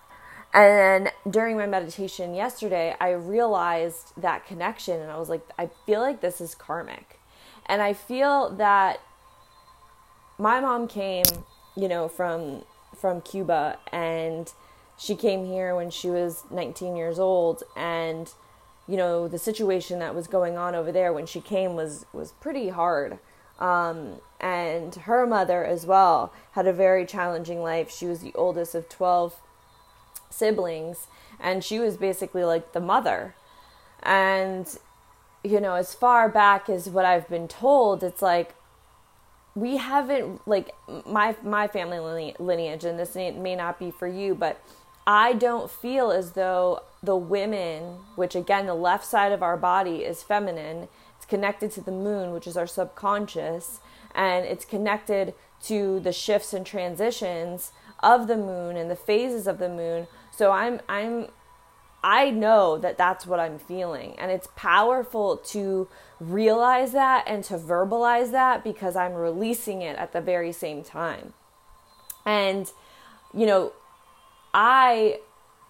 And 0.54 1.12
during 1.30 1.58
my 1.58 1.68
meditation 1.68 2.34
yesterday, 2.34 2.96
I 3.00 3.12
realized 3.12 4.14
that 4.18 4.46
connection 4.46 5.00
and 5.00 5.12
I 5.12 5.18
was 5.18 5.30
like, 5.30 5.42
I 5.58 5.70
feel 5.86 6.00
like 6.00 6.22
this 6.22 6.42
is 6.42 6.56
karmic. 6.56 7.20
And 7.66 7.82
I 7.82 7.94
feel 7.94 8.50
that 8.52 9.00
my 10.38 10.60
mom 10.60 10.88
came, 10.88 11.26
you 11.76 11.88
know, 11.88 12.08
from 12.08 12.64
from 12.96 13.22
Cuba 13.22 13.78
and 13.92 14.52
she 14.98 15.16
came 15.16 15.46
here 15.46 15.76
when 15.76 15.92
she 15.92 16.10
was 16.10 16.44
19 16.50 16.96
years 16.96 17.20
old 17.20 17.62
and 17.76 18.34
you 18.88 18.98
know 18.98 19.28
the 19.28 19.38
situation 19.38 20.00
that 20.00 20.16
was 20.16 20.26
going 20.28 20.58
on 20.58 20.74
over 20.74 20.92
there 20.92 21.14
when 21.14 21.26
she 21.26 21.40
came 21.40 21.76
was 21.76 22.06
was 22.14 22.32
pretty 22.32 22.70
hard 22.70 23.20
um, 23.60 24.20
and 24.40 24.94
her 24.96 25.26
mother 25.26 25.66
as 25.66 25.86
well 25.86 26.32
had 26.52 26.68
a 26.68 26.74
very 26.74 27.06
challenging 27.06 27.62
life. 27.62 27.92
She 27.92 28.06
was 28.06 28.20
the 28.20 28.34
oldest 28.36 28.76
of 28.76 28.90
12 28.90 29.36
siblings 30.30 31.08
and 31.40 31.64
she 31.64 31.80
was 31.80 31.98
basically 31.98 32.44
like 32.44 32.74
the 32.74 32.80
mother. 32.80 33.36
And 34.04 34.68
you 35.48 35.62
know 35.62 35.76
as 35.76 35.94
far 35.94 36.28
back 36.28 36.70
as 36.70 36.90
what 36.90 37.06
i've 37.06 37.28
been 37.30 37.48
told 37.48 38.04
it's 38.04 38.22
like 38.22 38.56
we 39.56 39.78
haven't 39.78 40.46
like 40.48 40.72
my 41.06 41.36
my 41.44 41.68
family 41.68 42.36
lineage 42.40 42.84
and 42.84 43.00
this 43.00 43.16
may 43.16 43.56
not 43.56 43.80
be 43.80 43.92
for 43.92 44.08
you 44.08 44.36
but 44.36 44.62
i 45.06 45.34
don't 45.34 45.70
feel 45.70 46.12
as 46.12 46.32
though 46.32 46.82
the 47.02 47.16
women 47.16 48.00
which 48.16 48.36
again 48.36 48.66
the 48.66 48.74
left 48.74 49.06
side 49.06 49.32
of 49.32 49.42
our 49.42 49.58
body 49.58 49.98
is 50.04 50.24
feminine 50.24 50.88
it's 51.16 51.26
connected 51.26 51.72
to 51.72 51.82
the 51.82 51.92
moon 51.92 52.32
which 52.32 52.48
is 52.48 52.58
our 52.58 52.68
subconscious 52.68 53.80
and 54.18 54.46
it's 54.46 54.66
connected 54.66 55.34
to 55.64 56.02
the 56.02 56.12
shifts 56.12 56.52
and 56.52 56.66
transitions 56.66 57.72
of 58.02 58.28
the 58.28 58.36
moon 58.36 58.76
and 58.76 58.92
the 58.92 58.96
phases 58.96 59.48
of 59.48 59.58
the 59.58 59.70
moon 59.70 60.08
so 60.32 60.52
i'm 60.52 60.82
i'm 60.90 61.28
I 62.04 62.30
know 62.30 62.78
that 62.78 62.98
that's 62.98 63.26
what 63.26 63.40
I'm 63.40 63.60
feeling. 63.60 64.16
And 64.18 64.32
it's 64.32 64.48
powerful 64.56 65.38
to 65.38 65.88
realize 66.20 66.92
that 66.92 67.26
and 67.28 67.44
to 67.46 67.58
verbalize 67.58 68.32
that 68.32 68.64
because 68.64 68.96
I'm 68.96 69.14
releasing 69.14 69.82
it 69.82 69.98
at 69.98 70.14
the 70.14 70.22
very 70.22 70.52
same 70.52 70.84
time. 70.84 71.34
And, 72.26 72.72
you 73.34 73.46
know, 73.46 73.74
I 74.54 75.20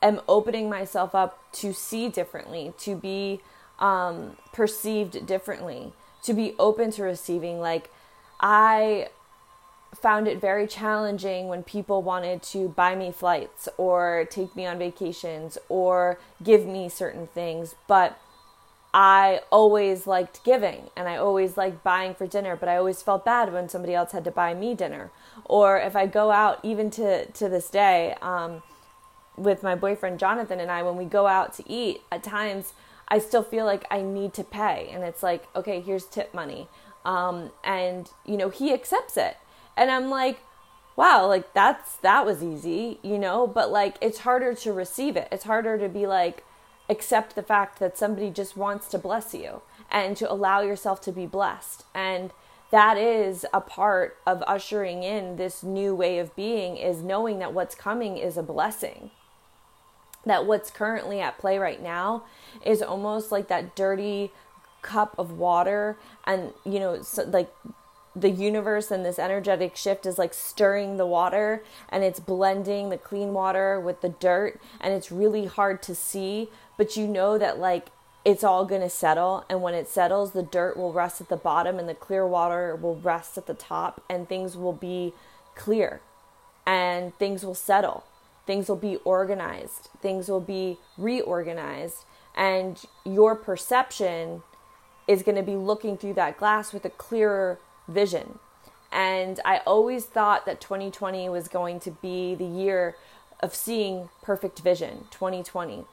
am 0.02 0.22
opening 0.28 0.70
myself 0.70 1.16
up 1.16 1.40
to 1.54 1.74
see 1.74 2.10
differently, 2.10 2.74
to 2.80 2.96
be 2.96 3.42
um, 3.80 4.38
perceived 4.54 5.26
differently, 5.26 5.94
to 6.24 6.34
be 6.34 6.56
open 6.60 6.92
to 6.92 7.04
receiving. 7.04 7.60
Like, 7.60 7.90
I 8.40 9.10
found 9.96 10.28
it 10.28 10.40
very 10.40 10.68
challenging 10.68 11.48
when 11.48 11.64
people 11.64 12.04
wanted 12.04 12.44
to 12.44 12.70
buy 12.70 12.96
me 12.96 13.12
flights 13.12 13.68
or 13.78 14.28
take 14.30 14.56
me 14.56 14.66
on 14.66 14.78
vacations 14.78 15.58
or 15.70 16.20
give 16.44 16.66
me 16.66 16.90
certain 16.90 17.28
things. 17.28 17.76
But 17.88 18.20
I 18.94 19.42
always 19.52 20.08
liked 20.08 20.44
giving 20.44 20.90
and 20.96 21.08
I 21.08 21.18
always 21.18 21.58
liked 21.58 21.84
buying 21.84 22.16
for 22.16 22.28
dinner, 22.28 22.56
but 22.56 22.70
I 22.70 22.78
always 22.78 23.02
felt 23.02 23.26
bad 23.26 23.52
when 23.54 23.70
somebody 23.70 23.94
else 23.94 24.12
had 24.12 24.24
to 24.26 24.32
buy 24.32 24.54
me 24.54 24.76
dinner. 24.76 25.12
Or 25.46 25.78
if 25.78 25.96
I 25.96 26.06
go 26.06 26.32
out, 26.32 26.60
even 26.64 26.90
to, 26.92 27.26
to 27.26 27.50
this 27.50 27.70
day, 27.70 28.16
um, 28.22 28.64
with 29.36 29.62
my 29.62 29.76
boyfriend 29.76 30.20
Jonathan 30.20 30.60
and 30.60 30.72
I, 30.72 30.82
when 30.84 30.98
we 30.98 31.06
go 31.06 31.28
out 31.28 31.54
to 31.56 31.72
eat, 31.72 32.02
at 32.12 32.24
times 32.24 32.74
I 33.08 33.20
still 33.20 33.44
feel 33.44 33.66
like 33.66 33.86
I 33.90 34.02
need 34.02 34.34
to 34.36 34.44
pay. 34.44 34.90
And 34.92 35.04
it's 35.04 35.24
like, 35.24 35.48
okay, 35.56 35.80
here's 35.82 36.06
tip 36.06 36.34
money. 36.34 36.68
Um, 37.06 37.52
and, 37.64 38.10
you 38.26 38.38
know, 38.38 38.50
he 38.50 38.74
accepts 38.74 39.16
it 39.16 39.38
and 39.78 39.92
I'm 39.92 40.10
like, 40.10 40.40
wow, 40.96 41.28
like 41.28 41.54
that's 41.54 41.96
that 41.98 42.26
was 42.26 42.44
easy, 42.44 43.00
you 43.04 43.20
know, 43.20 43.46
but 43.46 43.72
like 43.72 43.96
it's 44.02 44.20
harder 44.20 44.54
to 44.56 44.74
receive 44.74 45.16
it. 45.16 45.28
It's 45.32 45.44
harder 45.46 45.78
to 45.78 45.88
be 45.88 46.08
like 46.08 46.44
accept 46.90 47.36
the 47.36 47.44
fact 47.44 47.80
that 47.80 47.98
somebody 47.98 48.32
just 48.32 48.58
wants 48.58 48.88
to 48.88 48.98
bless 48.98 49.34
you 49.34 49.62
and 49.92 50.18
to 50.18 50.30
allow 50.30 50.62
yourself 50.62 51.00
to 51.02 51.12
be 51.12 51.28
blessed. 51.28 51.84
And 51.94 52.32
that 52.72 52.98
is 52.98 53.46
a 53.54 53.62
part 53.62 54.18
of 54.26 54.44
ushering 54.48 55.04
in 55.04 55.38
this 55.38 55.64
new 55.64 55.96
way 55.96 56.18
of 56.18 56.36
being 56.36 56.76
is 56.76 57.02
knowing 57.02 57.40
that 57.40 57.54
what's 57.54 57.76
coming 57.76 58.18
is 58.18 58.36
a 58.36 58.44
blessing. 58.44 59.12
That 60.28 60.46
what's 60.46 60.70
currently 60.70 61.20
at 61.20 61.38
play 61.38 61.58
right 61.58 61.82
now 61.82 62.24
is 62.66 62.82
almost 62.82 63.32
like 63.32 63.48
that 63.48 63.76
dirty 63.76 64.32
cup 64.82 65.16
of 65.18 65.32
water 65.32 65.98
and 66.26 66.54
you 66.64 66.80
know 66.80 67.02
so 67.02 67.24
like 67.24 67.52
the 68.16 68.30
universe 68.30 68.90
and 68.90 69.06
this 69.06 69.20
energetic 69.20 69.76
shift 69.76 70.06
is 70.06 70.18
like 70.18 70.34
stirring 70.34 70.98
the 70.98 71.06
water 71.06 71.64
and 71.90 72.04
it's 72.04 72.20
blending 72.20 72.90
the 72.90 72.98
clean 72.98 73.34
water 73.34 73.80
with 73.80 74.02
the 74.02 74.10
dirt 74.10 74.60
and 74.80 74.94
it's 74.94 75.12
really 75.12 75.46
hard 75.46 75.82
to 75.84 75.94
see 75.94 76.50
but 76.78 76.96
you 76.96 77.08
know 77.08 77.38
that 77.38 77.60
like 77.60 77.88
it's 78.26 78.44
all 78.44 78.66
going 78.66 78.82
to 78.82 78.90
settle 78.90 79.46
and 79.50 79.62
when 79.62 79.74
it 79.74 79.88
settles 79.88 80.32
the 80.32 80.44
dirt 80.44 80.76
will 80.76 80.94
rest 80.94 81.22
at 81.22 81.30
the 81.30 81.38
bottom 81.38 81.78
and 81.78 81.88
the 81.88 81.94
clear 81.94 82.26
water 82.26 82.76
will 82.76 82.96
rest 82.96 83.38
at 83.38 83.46
the 83.46 83.54
top 83.54 84.02
and 84.10 84.28
things 84.28 84.58
will 84.58 84.74
be 84.74 85.14
clear 85.56 86.02
and 86.66 87.18
things 87.18 87.46
will 87.46 87.56
settle 87.56 88.04
things 88.48 88.68
will 88.68 88.76
be 88.76 88.96
organized 89.04 89.90
things 90.02 90.28
will 90.30 90.42
be 90.42 90.78
reorganized 90.98 92.06
and 92.36 92.86
your 93.04 93.36
perception 93.36 94.44
is 95.08 95.24
going 95.24 95.36
to 95.36 95.44
be 95.44 95.56
looking 95.56 95.98
through 95.98 96.14
that 96.14 96.38
glass 96.38 96.74
with 96.74 96.86
a 96.86 96.90
clearer 96.90 97.60
vision. 97.88 98.40
And 98.92 99.40
I 99.44 99.62
always 99.66 100.06
thought 100.06 100.46
that 100.46 100.62
2020 100.62 101.30
was 101.30 101.48
going 101.48 101.80
to 101.82 101.92
be 101.92 102.36
the 102.36 102.46
year 102.46 102.96
of 103.40 103.56
seeing 103.56 104.10
perfect 104.22 104.60
vision, 104.60 105.06
2020. 105.12 105.86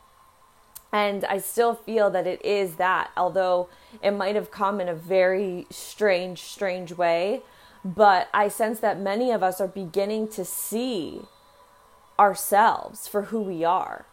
And 0.93 1.25
I 1.25 1.39
still 1.39 1.75
feel 1.75 2.11
that 2.11 2.27
it 2.27 2.45
is 2.45 2.77
that, 2.77 3.11
although 3.17 3.69
it 4.03 4.13
might 4.13 4.37
have 4.37 4.51
come 4.51 4.81
in 4.81 4.89
a 4.89 4.95
very 4.95 5.67
strange, 5.71 6.43
strange 6.43 6.93
way. 6.93 7.43
But 7.85 8.29
I 8.33 8.49
sense 8.49 8.81
that 8.81 8.99
many 8.99 9.31
of 9.31 9.43
us 9.43 9.61
are 9.61 9.69
beginning 9.69 10.29
to 10.29 10.45
see 10.45 11.23
ourselves 12.18 13.09
for 13.09 13.23
who 13.23 13.40
we 13.40 13.64
are. 13.64 14.06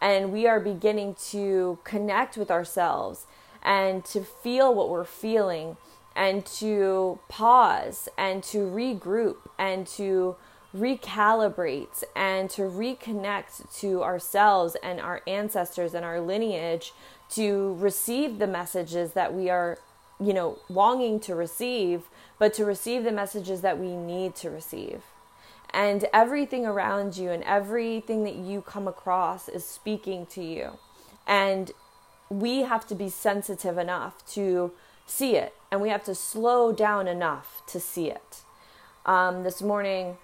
And 0.00 0.32
we 0.32 0.46
are 0.46 0.60
beginning 0.60 1.16
to 1.30 1.78
connect 1.84 2.36
with 2.36 2.50
ourselves 2.50 3.26
and 3.62 4.04
to 4.06 4.22
feel 4.22 4.74
what 4.74 4.88
we're 4.88 5.04
feeling 5.04 5.76
and 6.14 6.44
to 6.44 7.18
pause 7.28 8.08
and 8.16 8.42
to 8.42 8.58
regroup 8.58 9.36
and 9.58 9.86
to 9.86 10.36
recalibrate 10.76 12.04
and 12.14 12.50
to 12.50 12.62
reconnect 12.62 13.78
to 13.78 14.02
ourselves 14.02 14.76
and 14.82 15.00
our 15.00 15.22
ancestors 15.26 15.94
and 15.94 16.04
our 16.04 16.20
lineage 16.20 16.92
to 17.30 17.74
receive 17.78 18.38
the 18.38 18.46
messages 18.46 19.12
that 19.12 19.32
we 19.32 19.48
are 19.48 19.78
you 20.20 20.34
know 20.34 20.58
longing 20.68 21.18
to 21.18 21.34
receive 21.34 22.02
but 22.38 22.52
to 22.52 22.64
receive 22.64 23.04
the 23.04 23.12
messages 23.12 23.62
that 23.62 23.78
we 23.78 23.96
need 23.96 24.34
to 24.34 24.50
receive 24.50 25.02
and 25.70 26.06
everything 26.12 26.64
around 26.66 27.16
you 27.16 27.30
and 27.30 27.42
everything 27.44 28.24
that 28.24 28.34
you 28.34 28.62
come 28.62 28.88
across 28.88 29.48
is 29.48 29.64
speaking 29.64 30.26
to 30.26 30.42
you 30.42 30.78
and 31.26 31.72
we 32.30 32.62
have 32.62 32.86
to 32.86 32.94
be 32.94 33.08
sensitive 33.08 33.78
enough 33.78 34.26
to 34.34 34.72
see 35.06 35.36
it, 35.36 35.54
and 35.70 35.80
we 35.80 35.88
have 35.88 36.04
to 36.04 36.14
slow 36.14 36.72
down 36.72 37.08
enough 37.08 37.62
to 37.66 37.80
see 37.80 38.10
it. 38.10 38.42
Um, 39.06 39.42
this 39.42 39.62
morning, 39.62 40.16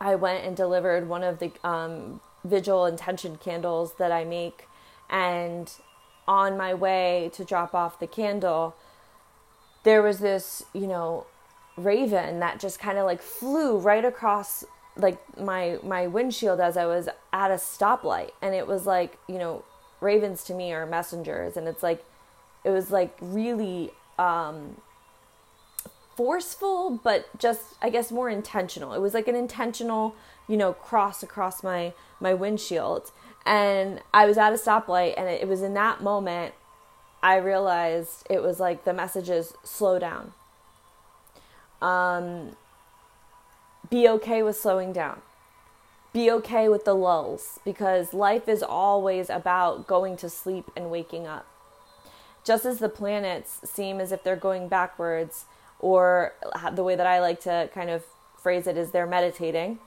I 0.00 0.14
went 0.14 0.44
and 0.44 0.56
delivered 0.56 1.08
one 1.08 1.22
of 1.22 1.38
the 1.38 1.52
um, 1.62 2.20
vigil 2.44 2.86
intention 2.86 3.36
candles 3.36 3.94
that 3.98 4.12
I 4.12 4.24
make, 4.24 4.66
and 5.10 5.70
on 6.26 6.56
my 6.56 6.72
way 6.72 7.30
to 7.34 7.44
drop 7.44 7.74
off 7.74 7.98
the 7.98 8.06
candle, 8.06 8.74
there 9.84 10.02
was 10.02 10.20
this, 10.20 10.64
you 10.72 10.86
know, 10.86 11.26
raven 11.76 12.40
that 12.40 12.60
just 12.60 12.78
kind 12.78 12.98
of 12.98 13.04
like 13.04 13.22
flew 13.22 13.78
right 13.78 14.04
across 14.04 14.64
like 14.96 15.18
my 15.38 15.78
my 15.82 16.06
windshield 16.06 16.60
as 16.60 16.76
I 16.76 16.84
was 16.84 17.08
at 17.32 17.50
a 17.50 17.54
stoplight 17.54 18.32
and 18.42 18.54
it 18.54 18.66
was 18.66 18.84
like 18.84 19.18
you 19.26 19.38
know 19.38 19.64
ravens 20.00 20.44
to 20.44 20.54
me 20.54 20.72
are 20.72 20.84
messengers 20.84 21.56
and 21.56 21.66
it's 21.66 21.82
like 21.82 22.04
it 22.64 22.70
was 22.70 22.90
like 22.90 23.16
really 23.20 23.92
um, 24.18 24.76
forceful, 26.16 27.00
but 27.02 27.26
just 27.38 27.74
I 27.80 27.90
guess 27.90 28.12
more 28.12 28.28
intentional. 28.28 28.92
It 28.92 29.00
was 29.00 29.14
like 29.14 29.28
an 29.28 29.34
intentional, 29.34 30.14
you 30.48 30.56
know, 30.56 30.72
cross 30.72 31.22
across 31.22 31.62
my 31.62 31.92
my 32.20 32.34
windshield, 32.34 33.10
and 33.44 34.00
I 34.14 34.26
was 34.26 34.38
at 34.38 34.52
a 34.52 34.56
stoplight, 34.56 35.14
and 35.16 35.28
it, 35.28 35.42
it 35.42 35.48
was 35.48 35.62
in 35.62 35.74
that 35.74 36.02
moment 36.02 36.54
I 37.22 37.36
realized 37.36 38.26
it 38.30 38.42
was 38.42 38.60
like 38.60 38.84
the 38.84 38.92
messages 38.92 39.54
slow 39.64 39.98
down. 39.98 40.32
Um, 41.82 42.56
be 43.90 44.08
okay 44.08 44.42
with 44.42 44.56
slowing 44.56 44.92
down. 44.92 45.20
Be 46.12 46.30
okay 46.30 46.68
with 46.68 46.84
the 46.84 46.94
lulls 46.94 47.58
because 47.64 48.14
life 48.14 48.48
is 48.48 48.62
always 48.62 49.28
about 49.28 49.86
going 49.86 50.16
to 50.18 50.28
sleep 50.28 50.70
and 50.76 50.90
waking 50.90 51.26
up 51.26 51.46
just 52.44 52.64
as 52.64 52.78
the 52.78 52.88
planets 52.88 53.60
seem 53.64 54.00
as 54.00 54.12
if 54.12 54.22
they're 54.22 54.36
going 54.36 54.68
backwards, 54.68 55.44
or 55.78 56.34
the 56.72 56.82
way 56.82 56.96
that 56.96 57.06
I 57.06 57.20
like 57.20 57.40
to 57.42 57.70
kind 57.72 57.90
of 57.90 58.04
phrase 58.40 58.66
it 58.66 58.76
is 58.76 58.90
they're 58.90 59.06
meditating, 59.06 59.78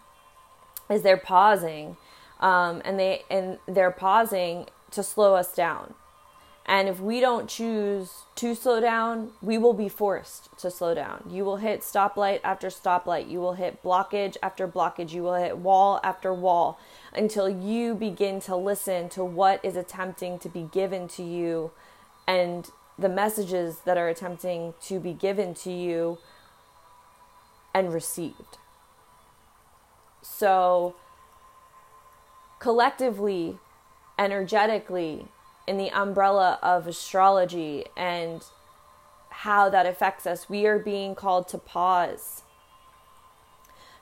is 0.90 1.02
they're 1.02 1.18
pausing, 1.18 1.98
um, 2.40 2.82
and 2.86 3.00
they 3.00 3.24
and 3.30 3.60
they're 3.68 3.92
pausing 3.92 4.68
to 4.92 5.04
slow 5.04 5.36
us 5.36 5.54
down, 5.54 5.94
And 6.68 6.90
if 6.90 7.00
we 7.00 7.20
don't 7.20 7.48
choose 7.48 8.24
to 8.36 8.56
slow 8.56 8.80
down, 8.80 9.32
we 9.42 9.58
will 9.58 9.74
be 9.74 9.88
forced 9.88 10.50
to 10.58 10.72
slow 10.72 10.96
down. 10.96 11.30
You 11.30 11.46
will 11.46 11.58
hit 11.58 11.82
stoplight 11.82 12.40
after 12.44 12.68
stoplight. 12.70 13.30
You 13.30 13.40
will 13.40 13.54
hit 13.54 13.84
blockage 13.84 14.36
after 14.42 14.68
blockage. 14.68 15.12
You 15.12 15.22
will 15.22 15.36
hit 15.36 15.60
wall 15.60 16.00
after 16.04 16.34
wall 16.34 16.80
until 17.14 17.48
you 17.48 17.94
begin 17.94 18.40
to 18.42 18.56
listen 18.56 19.10
to 19.10 19.24
what 19.24 19.64
is 19.64 19.76
attempting 19.76 20.40
to 20.40 20.50
be 20.50 20.64
given 20.64 21.08
to 21.10 21.24
you 21.24 21.72
and 22.28 22.72
the 22.98 23.10
messages 23.10 23.80
that 23.86 23.98
are 23.98 24.10
attempting 24.10 24.74
to 24.82 25.00
be 25.00 25.14
given 25.14 25.54
to 25.54 25.72
you 25.72 26.18
and 27.76 27.94
received. 27.94 28.58
So, 30.24 30.96
collectively, 32.60 33.60
energetically, 34.18 35.28
in 35.68 35.78
the 35.78 35.90
umbrella 35.92 36.60
of 36.62 36.88
astrology 36.88 37.86
and 37.98 38.44
how 39.30 39.70
that 39.70 39.86
affects 39.86 40.26
us, 40.26 40.50
we 40.50 40.66
are 40.66 40.80
being 40.80 41.16
called 41.16 41.48
to 41.50 41.58
pause, 41.58 42.44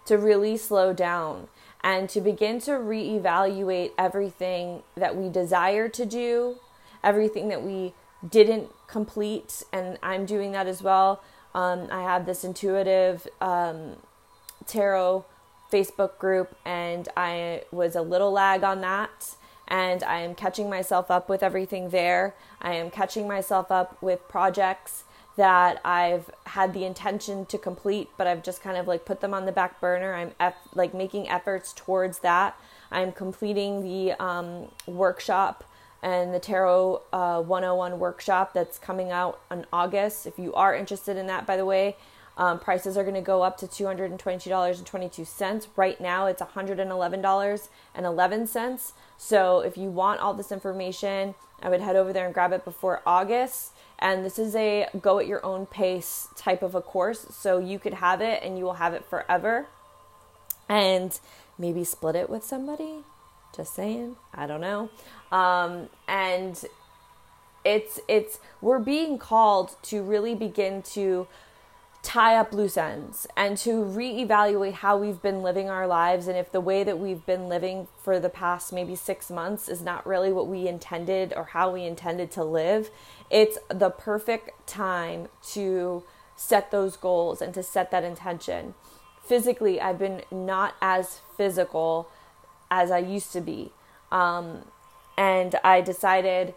to 0.06 0.18
really 0.18 0.58
slow 0.58 0.94
down, 0.94 1.48
and 1.84 2.10
to 2.10 2.22
begin 2.22 2.60
to 2.62 2.72
reevaluate 2.72 3.92
everything 3.98 4.84
that 4.96 5.16
we 5.16 5.30
desire 5.30 5.90
to 5.90 6.06
do, 6.06 6.58
everything 7.04 7.50
that 7.50 7.64
we 7.64 7.94
didn't 8.30 8.70
complete, 8.88 9.64
and 9.74 9.98
I'm 10.02 10.26
doing 10.26 10.52
that 10.54 10.68
as 10.68 10.82
well. 10.82 11.22
Um, 11.54 11.88
I 11.92 12.04
have 12.04 12.26
this 12.26 12.44
intuitive 12.44 13.28
um, 13.42 13.98
tarot 14.66 15.26
Facebook 15.72 16.18
group, 16.20 16.56
and 16.64 17.10
I 17.18 17.64
was 17.72 17.96
a 17.96 18.02
little 18.02 18.32
lag 18.32 18.64
on 18.64 18.82
that 18.82 19.36
and 19.68 20.04
I 20.04 20.20
am 20.20 20.36
catching 20.36 20.70
myself 20.70 21.10
up 21.10 21.30
with 21.30 21.44
everything 21.44 21.90
there. 21.90 22.36
I 22.62 22.74
am 22.74 22.92
catching 22.92 23.28
myself 23.28 23.72
up 23.72 24.02
with 24.02 24.28
projects 24.28 25.04
that 25.36 25.82
I've 25.84 26.30
had 26.46 26.74
the 26.74 26.86
intention 26.86 27.46
to 27.48 27.58
complete, 27.58 28.10
but 28.18 28.28
I've 28.28 28.44
just 28.44 28.62
kind 28.62 28.78
of 28.78 28.88
like 28.88 29.06
put 29.06 29.22
them 29.22 29.34
on 29.34 29.46
the 29.46 29.52
back 29.52 29.82
burner. 29.82 30.14
I'm 30.14 30.32
eff- 30.40 30.68
like 30.76 30.94
making 30.94 31.28
efforts 31.28 31.74
towards 31.74 32.20
that. 32.20 32.56
I'm 32.92 33.12
completing 33.12 33.84
the 33.84 34.14
um, 34.24 34.70
workshop 34.86 35.64
and 36.04 36.34
the 36.34 36.40
Tarot 36.40 37.02
uh, 37.14 37.42
101 37.42 37.98
workshop 37.98 38.54
that's 38.54 38.78
coming 38.78 39.10
out 39.10 39.40
in 39.50 39.66
August. 39.74 40.28
If 40.28 40.38
you 40.38 40.54
are 40.54 40.76
interested 40.76 41.18
in 41.18 41.28
that, 41.28 41.48
by 41.48 41.58
the 41.58 41.66
way, 41.66 41.96
um, 42.38 42.60
prices 42.60 42.96
are 42.98 43.04
going 43.04 43.16
to 43.16 43.22
go 43.22 43.44
up 43.44 43.58
to 43.58 43.68
$222.22. 43.68 45.68
Right 45.76 46.02
now, 46.02 46.26
it's 46.26 46.42
$111.11. 46.42 48.92
So 49.18 49.60
if 49.60 49.78
you 49.78 49.90
want 49.90 50.20
all 50.20 50.34
this 50.34 50.52
information, 50.52 51.36
I 51.62 51.70
would 51.70 51.82
head 51.82 51.96
over 51.96 52.12
there 52.12 52.26
and 52.26 52.34
grab 52.34 52.52
it 52.52 52.66
before 52.66 53.04
August. 53.06 53.74
And 54.00 54.26
this 54.26 54.40
is 54.40 54.56
a 54.56 54.88
go 55.00 55.20
at 55.20 55.28
your 55.28 55.46
own 55.46 55.68
pace 55.68 56.28
type 56.36 56.64
of 56.64 56.76
a 56.76 56.82
course. 56.82 57.28
So 57.32 57.60
you 57.60 57.80
could 57.80 57.94
have 57.94 58.20
it 58.22 58.44
and 58.44 58.58
you 58.58 58.66
will 58.66 58.74
have 58.74 58.94
it 58.94 59.06
forever. 59.06 59.68
And 60.68 61.18
maybe 61.58 61.84
split 61.84 62.16
it 62.16 62.30
with 62.30 62.44
somebody. 62.44 63.04
Just 63.56 63.76
saying. 63.76 64.16
I 64.34 64.48
don't 64.48 64.62
know. 64.62 64.90
Um, 65.32 65.90
and 66.08 66.64
it's 67.64 68.00
it's 68.08 68.40
we're 68.62 68.80
being 68.80 69.18
called 69.18 69.76
to 69.84 70.02
really 70.02 70.36
begin 70.36 70.82
to 70.82 71.28
tie 72.04 72.36
up 72.36 72.54
loose 72.54 72.76
ends 72.76 73.26
and 73.36 73.58
to 73.58 73.82
reevaluate 73.82 74.74
how 74.74 74.98
we've 74.98 75.22
been 75.22 75.42
living 75.42 75.70
our 75.70 75.88
lives 75.88 76.28
and 76.28 76.38
if 76.38 76.52
the 76.52 76.60
way 76.60 76.84
that 76.84 77.00
we've 77.00 77.26
been 77.26 77.48
living 77.48 77.88
for 78.04 78.20
the 78.20 78.30
past 78.30 78.74
maybe 78.74 78.94
six 78.94 79.32
months 79.32 79.70
is 79.70 79.82
not 79.82 80.06
really 80.06 80.32
what 80.32 80.46
we 80.46 80.68
intended 80.68 81.34
or 81.34 81.46
how 81.46 81.72
we 81.72 81.86
intended 81.86 82.30
to 82.30 82.44
live, 82.44 82.92
it's 83.32 83.58
the 83.70 83.90
perfect 83.90 84.52
time 84.68 85.30
to 85.42 86.04
set 86.36 86.72
those 86.72 86.98
goals 86.98 87.42
and 87.42 87.54
to 87.54 87.64
set 87.64 87.90
that 87.92 88.04
intention. 88.04 88.74
Physically, 89.26 89.80
I've 89.80 89.98
been 89.98 90.24
not 90.30 90.76
as 90.82 91.22
physical 91.38 92.10
as 92.70 92.92
I 92.92 92.98
used 92.98 93.32
to 93.34 93.42
be. 93.42 93.72
Um, 94.12 94.66
and 95.18 95.56
I 95.64 95.80
decided 95.80 96.54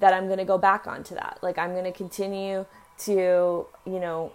that 0.00 0.12
I'm 0.12 0.26
going 0.26 0.38
to 0.38 0.44
go 0.44 0.58
back 0.58 0.86
onto 0.86 1.14
that. 1.14 1.38
Like, 1.42 1.58
I'm 1.58 1.72
going 1.72 1.84
to 1.84 1.92
continue 1.92 2.66
to, 2.98 3.66
you 3.84 3.98
know, 4.00 4.32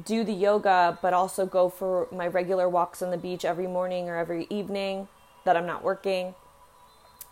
do 0.00 0.24
the 0.24 0.32
yoga, 0.32 0.98
but 1.02 1.12
also 1.12 1.46
go 1.46 1.68
for 1.68 2.08
my 2.10 2.26
regular 2.26 2.68
walks 2.68 3.02
on 3.02 3.10
the 3.10 3.18
beach 3.18 3.44
every 3.44 3.66
morning 3.66 4.08
or 4.08 4.16
every 4.16 4.46
evening 4.48 5.08
that 5.44 5.56
I'm 5.56 5.66
not 5.66 5.82
working. 5.82 6.34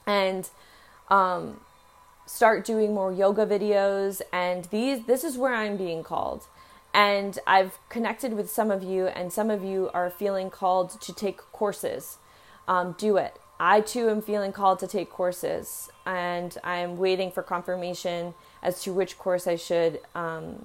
And 0.06 0.48
um, 1.08 1.60
start 2.26 2.64
doing 2.64 2.94
more 2.94 3.12
yoga 3.12 3.46
videos. 3.46 4.20
And 4.32 4.66
these, 4.66 5.06
this 5.06 5.24
is 5.24 5.38
where 5.38 5.54
I'm 5.54 5.76
being 5.76 6.02
called. 6.02 6.46
And 6.92 7.38
I've 7.46 7.78
connected 7.88 8.32
with 8.32 8.50
some 8.50 8.70
of 8.70 8.82
you, 8.82 9.06
and 9.06 9.32
some 9.32 9.48
of 9.48 9.62
you 9.62 9.90
are 9.94 10.10
feeling 10.10 10.50
called 10.50 11.00
to 11.00 11.14
take 11.14 11.38
courses. 11.38 12.18
Um, 12.66 12.96
do 12.98 13.16
it. 13.16 13.38
I 13.60 13.80
too 13.80 14.08
am 14.08 14.22
feeling 14.22 14.52
called 14.52 14.78
to 14.80 14.86
take 14.86 15.10
courses, 15.10 15.90
and 16.06 16.56
I'm 16.64 16.96
waiting 16.96 17.30
for 17.30 17.42
confirmation 17.42 18.34
as 18.62 18.82
to 18.82 18.92
which 18.92 19.18
course 19.18 19.46
I 19.46 19.56
should 19.56 20.00
um, 20.14 20.64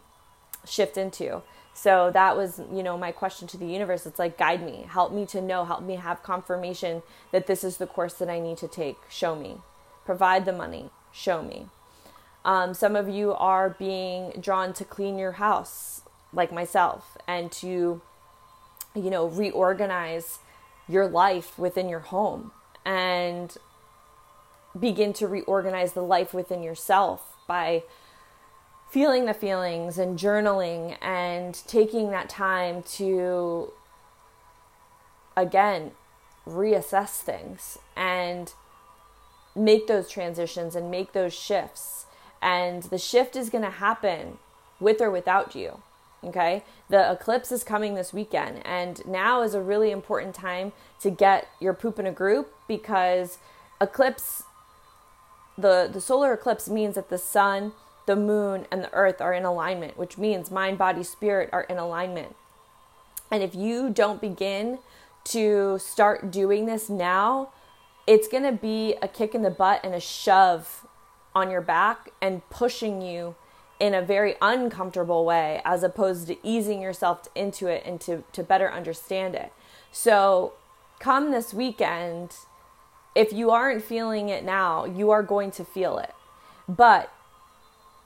shift 0.65 0.97
into. 0.97 1.41
So 1.77 2.09
that 2.13 2.37
was, 2.37 2.61
you 2.71 2.81
know, 2.81 2.97
my 2.97 3.11
question 3.11 3.49
to 3.49 3.57
the 3.57 3.65
universe. 3.65 4.05
It's 4.05 4.17
like, 4.17 4.37
guide 4.37 4.63
me, 4.63 4.85
help 4.87 5.11
me 5.11 5.25
to 5.27 5.41
know, 5.41 5.65
help 5.65 5.83
me 5.83 5.95
have 5.95 6.23
confirmation 6.23 7.03
that 7.33 7.47
this 7.47 7.65
is 7.65 7.77
the 7.77 7.85
course 7.85 8.13
that 8.13 8.29
I 8.29 8.39
need 8.39 8.57
to 8.59 8.67
take. 8.69 8.95
Show 9.09 9.35
me. 9.35 9.57
Provide 10.05 10.45
the 10.45 10.53
money. 10.53 10.89
Show 11.11 11.43
me. 11.43 11.67
Um, 12.45 12.73
some 12.73 12.95
of 12.95 13.09
you 13.09 13.33
are 13.33 13.69
being 13.69 14.31
drawn 14.39 14.71
to 14.73 14.85
clean 14.85 15.19
your 15.19 15.33
house, 15.33 16.03
like 16.31 16.53
myself, 16.53 17.17
and 17.27 17.51
to, 17.53 18.01
you 18.95 19.09
know, 19.09 19.25
reorganize 19.25 20.39
your 20.87 21.07
life 21.07 21.59
within 21.59 21.89
your 21.89 21.99
home 21.99 22.51
and 22.85 23.57
begin 24.79 25.11
to 25.13 25.27
reorganize 25.27 25.91
the 25.91 26.03
life 26.03 26.33
within 26.33 26.63
yourself 26.63 27.35
by 27.47 27.83
feeling 28.89 29.25
the 29.25 29.33
feelings 29.33 29.97
and 29.97 30.17
journaling 30.17 30.97
and 31.01 31.53
taking 31.67 32.11
that 32.11 32.29
time 32.29 32.83
to 32.83 33.71
again 35.35 35.91
reassess 36.47 37.21
things 37.21 37.77
and 37.95 38.53
make 39.55 39.87
those 39.87 40.09
transitions 40.09 40.75
and 40.75 40.91
make 40.91 41.13
those 41.13 41.33
shifts. 41.33 42.05
And 42.41 42.83
the 42.83 42.97
shift 42.97 43.35
is 43.35 43.49
going 43.49 43.63
to 43.63 43.69
happen 43.69 44.37
with 44.79 45.01
or 45.01 45.09
without 45.09 45.55
you 45.55 45.81
okay? 46.25 46.63
The 46.89 47.11
eclipse 47.11 47.51
is 47.51 47.63
coming 47.63 47.95
this 47.95 48.13
weekend 48.13 48.65
and 48.65 49.05
now 49.05 49.41
is 49.41 49.53
a 49.53 49.61
really 49.61 49.91
important 49.91 50.35
time 50.35 50.73
to 51.01 51.09
get 51.09 51.47
your 51.59 51.73
poop 51.73 51.99
in 51.99 52.05
a 52.05 52.11
group 52.11 52.53
because 52.67 53.37
eclipse 53.79 54.43
the 55.57 55.89
the 55.91 56.01
solar 56.01 56.33
eclipse 56.33 56.67
means 56.69 56.95
that 56.95 57.09
the 57.09 57.17
sun 57.17 57.73
the 58.05 58.15
moon 58.15 58.67
and 58.71 58.83
the 58.83 58.93
earth 58.93 59.21
are 59.21 59.33
in 59.33 59.45
alignment, 59.45 59.97
which 59.97 60.17
means 60.17 60.51
mind, 60.51 60.77
body, 60.77 61.03
spirit 61.03 61.49
are 61.51 61.63
in 61.63 61.77
alignment. 61.77 62.35
And 63.31 63.41
if 63.41 63.55
you 63.55 63.89
don't 63.89 64.21
begin 64.21 64.79
to 65.25 65.79
start 65.79 66.31
doing 66.31 66.65
this 66.65 66.89
now, 66.89 67.49
it's 68.05 68.27
going 68.27 68.43
to 68.43 68.51
be 68.51 68.95
a 69.01 69.07
kick 69.07 69.33
in 69.33 69.41
the 69.41 69.49
butt 69.49 69.81
and 69.83 69.95
a 69.95 69.99
shove 69.99 70.85
on 71.33 71.49
your 71.49 71.61
back 71.61 72.11
and 72.21 72.47
pushing 72.49 73.01
you 73.01 73.35
in 73.79 73.93
a 73.93 74.01
very 74.01 74.35
uncomfortable 74.41 75.25
way 75.25 75.61
as 75.65 75.83
opposed 75.83 76.27
to 76.27 76.47
easing 76.47 76.81
yourself 76.81 77.27
into 77.35 77.67
it 77.67 77.83
and 77.85 77.99
to, 78.01 78.23
to 78.31 78.43
better 78.43 78.71
understand 78.71 79.35
it. 79.35 79.51
So, 79.91 80.53
come 80.99 81.31
this 81.31 81.53
weekend, 81.53 82.35
if 83.15 83.33
you 83.33 83.51
aren't 83.51 83.83
feeling 83.83 84.29
it 84.29 84.43
now, 84.43 84.85
you 84.85 85.11
are 85.11 85.23
going 85.23 85.51
to 85.51 85.65
feel 85.65 85.97
it. 85.97 86.13
But 86.69 87.11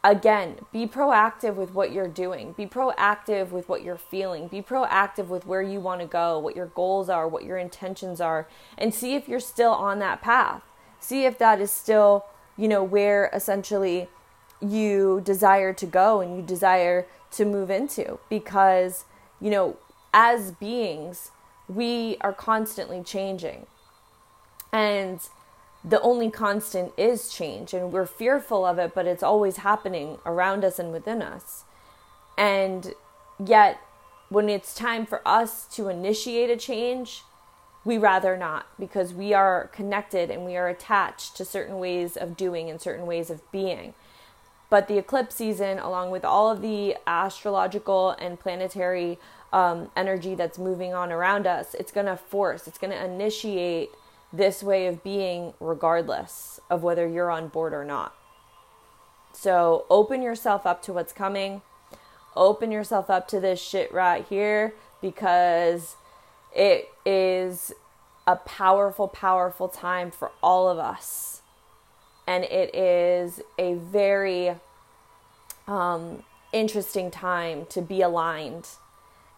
again, 0.04 0.66
be 0.72 0.88
proactive 0.88 1.56
with 1.56 1.74
what 1.74 1.92
you're 1.92 2.08
doing. 2.08 2.54
Be 2.54 2.66
proactive 2.66 3.52
with 3.52 3.68
what 3.68 3.84
you're 3.84 3.98
feeling. 3.98 4.48
Be 4.48 4.62
proactive 4.62 5.28
with 5.28 5.46
where 5.46 5.62
you 5.62 5.80
want 5.80 6.02
to 6.02 6.08
go, 6.08 6.40
what 6.40 6.56
your 6.56 6.68
goals 6.68 7.10
are, 7.10 7.28
what 7.28 7.44
your 7.44 7.58
intentions 7.58 8.22
are, 8.22 8.48
and 8.78 8.94
see 8.94 9.16
if 9.16 9.28
you're 9.28 9.40
still 9.40 9.72
on 9.72 10.00
that 10.00 10.22
path. 10.22 10.62
See 11.00 11.26
if 11.26 11.38
that 11.40 11.60
is 11.60 11.72
still, 11.72 12.26
you 12.58 12.68
know, 12.68 12.84
where 12.84 13.30
essentially 13.34 14.08
you 14.62 15.22
desire 15.24 15.74
to 15.74 15.86
go 15.86 16.20
and 16.22 16.36
you 16.36 16.42
desire 16.42 17.06
to 17.32 17.46
move 17.46 17.70
into 17.70 18.20
because, 18.30 19.06
you 19.40 19.50
know, 19.50 19.78
as 20.14 20.52
beings, 20.52 21.32
we 21.68 22.18
are 22.22 22.34
constantly 22.34 23.04
changing. 23.04 23.68
And 24.72 25.20
the 25.84 26.02
only 26.02 26.30
constant 26.30 26.92
is 26.98 27.30
change 27.30 27.74
and 27.74 27.92
we're 27.92 28.06
fearful 28.06 28.66
of 28.66 28.78
it, 28.80 28.94
but 28.94 29.06
it's 29.06 29.24
always 29.24 29.58
happening 29.58 30.18
around 30.26 30.66
us 30.66 30.80
and 30.80 30.92
within 30.92 31.22
us. 31.22 31.64
And 32.38 32.94
yet, 33.44 33.80
when 34.30 34.50
it's 34.50 34.76
time 34.76 35.06
for 35.06 35.22
us 35.28 35.66
to 35.76 35.88
initiate 35.88 36.50
a 36.50 36.58
change, 36.58 37.24
we 37.86 37.98
rather 37.98 38.38
not 38.38 38.68
because 38.80 39.14
we 39.14 39.34
are 39.34 39.68
connected 39.74 40.30
and 40.30 40.46
we 40.46 40.58
are 40.58 40.68
attached 40.68 41.36
to 41.38 41.46
certain 41.46 41.80
ways 41.80 42.18
of 42.18 42.36
doing 42.36 42.70
and 42.70 42.80
certain 42.80 43.06
ways 43.06 43.30
of 43.30 43.50
being. 43.52 43.94
But 44.70 44.88
the 44.88 44.98
eclipse 44.98 45.36
season, 45.36 45.80
along 45.80 46.12
with 46.12 46.24
all 46.24 46.52
of 46.52 46.62
the 46.62 46.98
astrological 47.08 48.12
and 48.12 48.40
planetary 48.40 49.18
um, 49.52 49.90
energy 49.96 50.36
that's 50.36 50.60
moving 50.60 50.94
on 50.94 51.12
around 51.12 51.48
us, 51.48 51.74
it's 51.74 51.92
going 51.92 52.06
to 52.06 52.18
force, 52.18 52.68
it's 52.68 52.78
going 52.78 52.92
to 52.92 53.04
initiate 53.04 53.90
this 54.32 54.62
way 54.62 54.88
of 54.88 55.04
being 55.04 55.54
regardless 55.60 56.60
of 56.70 56.84
whether 56.84 57.08
you're 57.08 57.32
on 57.32 57.48
board 57.48 57.74
or 57.74 57.84
not. 57.84 58.16
So 59.34 59.86
open 59.90 60.22
yourself 60.22 60.66
up 60.66 60.82
to 60.84 60.94
what's 60.94 61.14
coming. 61.14 61.62
Open 62.36 62.72
yourself 62.72 63.10
up 63.10 63.28
to 63.30 63.40
this 63.40 63.62
shit 63.62 63.92
right 63.92 64.26
here 64.28 64.74
because 65.02 65.96
it 66.56 66.90
is 67.06 67.74
a 68.28 68.36
powerful, 68.36 69.08
powerful 69.08 69.68
time 69.68 70.12
for 70.12 70.32
all 70.44 70.70
of 70.70 70.78
us. 70.78 71.42
And 72.28 72.44
it 72.44 72.76
is 72.76 73.42
a 73.58 73.74
very 73.74 74.56
um, 75.68 76.24
interesting 76.54 77.10
time 77.10 77.66
to 77.70 77.82
be 77.82 78.02
aligned 78.02 78.68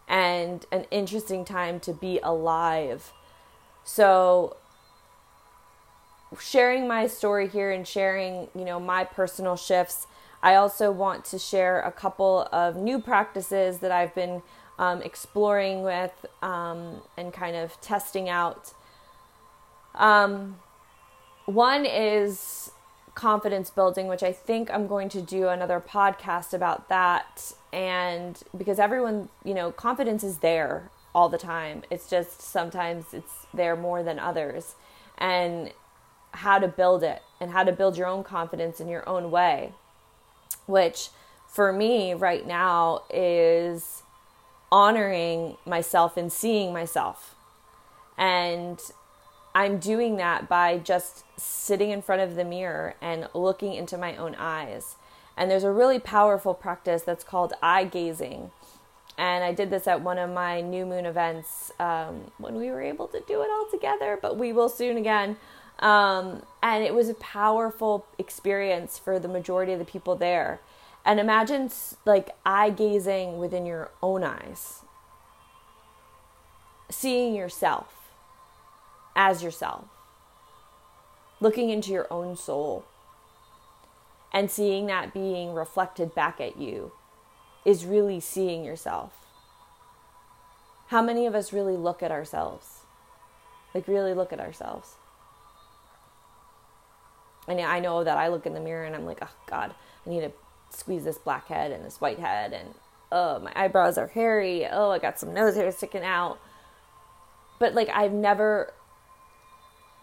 and 0.08 0.66
an 0.70 0.84
interesting 0.90 1.44
time 1.44 1.80
to 1.80 1.92
be 1.92 2.18
alive. 2.22 3.12
So, 3.84 4.56
sharing 6.40 6.86
my 6.86 7.06
story 7.06 7.48
here 7.48 7.70
and 7.70 7.86
sharing, 7.86 8.48
you 8.54 8.64
know, 8.64 8.80
my 8.80 9.04
personal 9.04 9.56
shifts, 9.56 10.06
I 10.42 10.56
also 10.56 10.90
want 10.90 11.24
to 11.26 11.38
share 11.38 11.80
a 11.80 11.92
couple 11.92 12.48
of 12.52 12.76
new 12.76 12.98
practices 12.98 13.78
that 13.78 13.92
I've 13.92 14.14
been 14.14 14.42
um, 14.78 15.02
exploring 15.02 15.82
with 15.82 16.26
um, 16.42 17.02
and 17.16 17.32
kind 17.32 17.54
of 17.54 17.80
testing 17.80 18.28
out. 18.28 18.72
Um, 19.94 20.56
one 21.46 21.84
is 21.86 22.72
confidence 23.14 23.70
building, 23.70 24.08
which 24.08 24.22
I 24.22 24.32
think 24.32 24.70
I'm 24.70 24.86
going 24.86 25.08
to 25.10 25.20
do 25.20 25.48
another 25.48 25.80
podcast 25.80 26.54
about 26.54 26.88
that. 26.88 27.52
And 27.72 28.42
because 28.56 28.78
everyone, 28.78 29.28
you 29.44 29.54
know, 29.54 29.70
confidence 29.70 30.24
is 30.24 30.38
there 30.38 30.90
all 31.14 31.28
the 31.28 31.38
time. 31.38 31.82
It's 31.90 32.08
just 32.08 32.40
sometimes 32.40 33.12
it's 33.12 33.46
there 33.52 33.76
more 33.76 34.02
than 34.02 34.18
others. 34.18 34.74
And 35.18 35.72
how 36.32 36.58
to 36.58 36.68
build 36.68 37.02
it 37.02 37.22
and 37.40 37.50
how 37.50 37.64
to 37.64 37.72
build 37.72 37.96
your 37.96 38.06
own 38.06 38.24
confidence 38.24 38.80
in 38.80 38.88
your 38.88 39.08
own 39.08 39.30
way, 39.30 39.72
which 40.66 41.10
for 41.46 41.72
me 41.72 42.14
right 42.14 42.46
now 42.46 43.02
is 43.12 44.02
honoring 44.70 45.56
myself 45.66 46.16
and 46.16 46.32
seeing 46.32 46.72
myself. 46.72 47.34
And 48.16 48.80
I'm 49.54 49.78
doing 49.78 50.16
that 50.16 50.48
by 50.48 50.78
just 50.78 51.24
sitting 51.38 51.90
in 51.90 52.00
front 52.00 52.22
of 52.22 52.36
the 52.36 52.44
mirror 52.44 52.94
and 53.02 53.28
looking 53.34 53.74
into 53.74 53.98
my 53.98 54.16
own 54.16 54.34
eyes. 54.36 54.96
And 55.36 55.50
there's 55.50 55.64
a 55.64 55.70
really 55.70 55.98
powerful 55.98 56.54
practice 56.54 57.02
that's 57.02 57.24
called 57.24 57.52
eye 57.62 57.84
gazing. 57.84 58.50
And 59.18 59.44
I 59.44 59.52
did 59.52 59.68
this 59.68 59.86
at 59.86 60.00
one 60.00 60.18
of 60.18 60.30
my 60.30 60.62
new 60.62 60.86
moon 60.86 61.04
events 61.04 61.70
um, 61.78 62.30
when 62.38 62.54
we 62.54 62.70
were 62.70 62.80
able 62.80 63.08
to 63.08 63.20
do 63.20 63.42
it 63.42 63.50
all 63.50 63.66
together, 63.70 64.18
but 64.20 64.38
we 64.38 64.52
will 64.52 64.70
soon 64.70 64.96
again. 64.96 65.36
Um, 65.82 66.44
and 66.62 66.84
it 66.84 66.94
was 66.94 67.08
a 67.08 67.14
powerful 67.14 68.06
experience 68.16 68.98
for 68.98 69.18
the 69.18 69.26
majority 69.26 69.72
of 69.72 69.80
the 69.80 69.84
people 69.84 70.14
there. 70.14 70.60
And 71.04 71.18
imagine 71.18 71.70
like 72.06 72.30
eye 72.46 72.70
gazing 72.70 73.38
within 73.38 73.66
your 73.66 73.90
own 74.00 74.22
eyes, 74.22 74.82
seeing 76.88 77.34
yourself 77.34 77.92
as 79.16 79.42
yourself, 79.42 79.86
looking 81.40 81.70
into 81.70 81.90
your 81.90 82.06
own 82.12 82.36
soul, 82.36 82.84
and 84.32 84.48
seeing 84.48 84.86
that 84.86 85.12
being 85.12 85.52
reflected 85.52 86.14
back 86.14 86.40
at 86.40 86.56
you 86.56 86.92
is 87.64 87.84
really 87.84 88.20
seeing 88.20 88.64
yourself. 88.64 89.12
How 90.88 91.02
many 91.02 91.26
of 91.26 91.34
us 91.34 91.52
really 91.52 91.76
look 91.76 92.04
at 92.04 92.12
ourselves? 92.12 92.82
Like, 93.74 93.88
really 93.88 94.14
look 94.14 94.32
at 94.32 94.40
ourselves? 94.40 94.96
And 97.48 97.60
I 97.60 97.80
know 97.80 98.04
that 98.04 98.16
I 98.16 98.28
look 98.28 98.46
in 98.46 98.54
the 98.54 98.60
mirror 98.60 98.84
and 98.84 98.94
I'm 98.94 99.04
like, 99.04 99.18
oh 99.22 99.34
God, 99.46 99.74
I 100.06 100.10
need 100.10 100.20
to 100.20 100.32
squeeze 100.70 101.04
this 101.04 101.18
black 101.18 101.48
head 101.48 101.70
and 101.70 101.84
this 101.84 102.00
white 102.00 102.18
head, 102.18 102.52
and 102.52 102.74
oh, 103.10 103.38
my 103.40 103.52
eyebrows 103.54 103.98
are 103.98 104.08
hairy. 104.08 104.66
Oh, 104.66 104.90
I 104.90 104.98
got 104.98 105.18
some 105.18 105.34
nose 105.34 105.54
hair 105.54 105.70
sticking 105.70 106.02
out. 106.02 106.38
But 107.58 107.74
like, 107.74 107.90
I've 107.90 108.12
never 108.12 108.72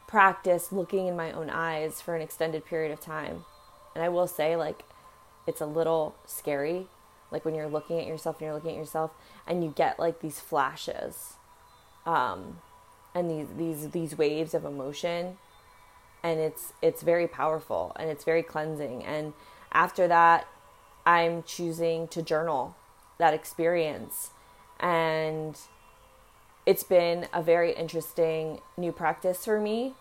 practiced 0.07 0.71
looking 0.71 1.07
in 1.07 1.15
my 1.15 1.31
own 1.31 1.49
eyes 1.49 2.01
for 2.01 2.15
an 2.15 2.21
extended 2.21 2.65
period 2.65 2.91
of 2.91 2.99
time. 2.99 3.45
And 3.95 4.03
I 4.03 4.09
will 4.09 4.27
say, 4.27 4.55
like, 4.55 4.83
it's 5.47 5.61
a 5.61 5.65
little 5.65 6.15
scary. 6.25 6.87
Like 7.31 7.45
when 7.45 7.55
you're 7.55 7.67
looking 7.67 7.99
at 7.99 8.07
yourself 8.07 8.37
and 8.37 8.45
you're 8.45 8.55
looking 8.55 8.71
at 8.71 8.77
yourself 8.77 9.11
and 9.47 9.63
you 9.63 9.73
get 9.75 9.99
like 9.99 10.21
these 10.21 10.39
flashes 10.39 11.33
um, 12.05 12.59
and 13.13 13.29
these, 13.29 13.47
these, 13.55 13.89
these 13.91 14.17
waves 14.17 14.53
of 14.53 14.65
emotion 14.65 15.37
and 16.23 16.39
it's 16.39 16.73
it's 16.81 17.01
very 17.01 17.27
powerful 17.27 17.93
and 17.97 18.09
it's 18.09 18.23
very 18.23 18.43
cleansing. 18.43 19.03
And 19.03 19.33
after 19.71 20.07
that 20.07 20.47
i'm 21.05 21.43
choosing 21.43 22.07
to 22.09 22.21
journal 22.21 22.75
that 23.17 23.33
experience. 23.33 24.31
And 24.79 25.57
it's 26.65 26.83
been 26.83 27.27
a 27.33 27.41
very 27.41 27.73
interesting 27.73 28.61
new 28.77 28.91
practice 28.91 29.45
for 29.45 29.59
me 29.59 29.93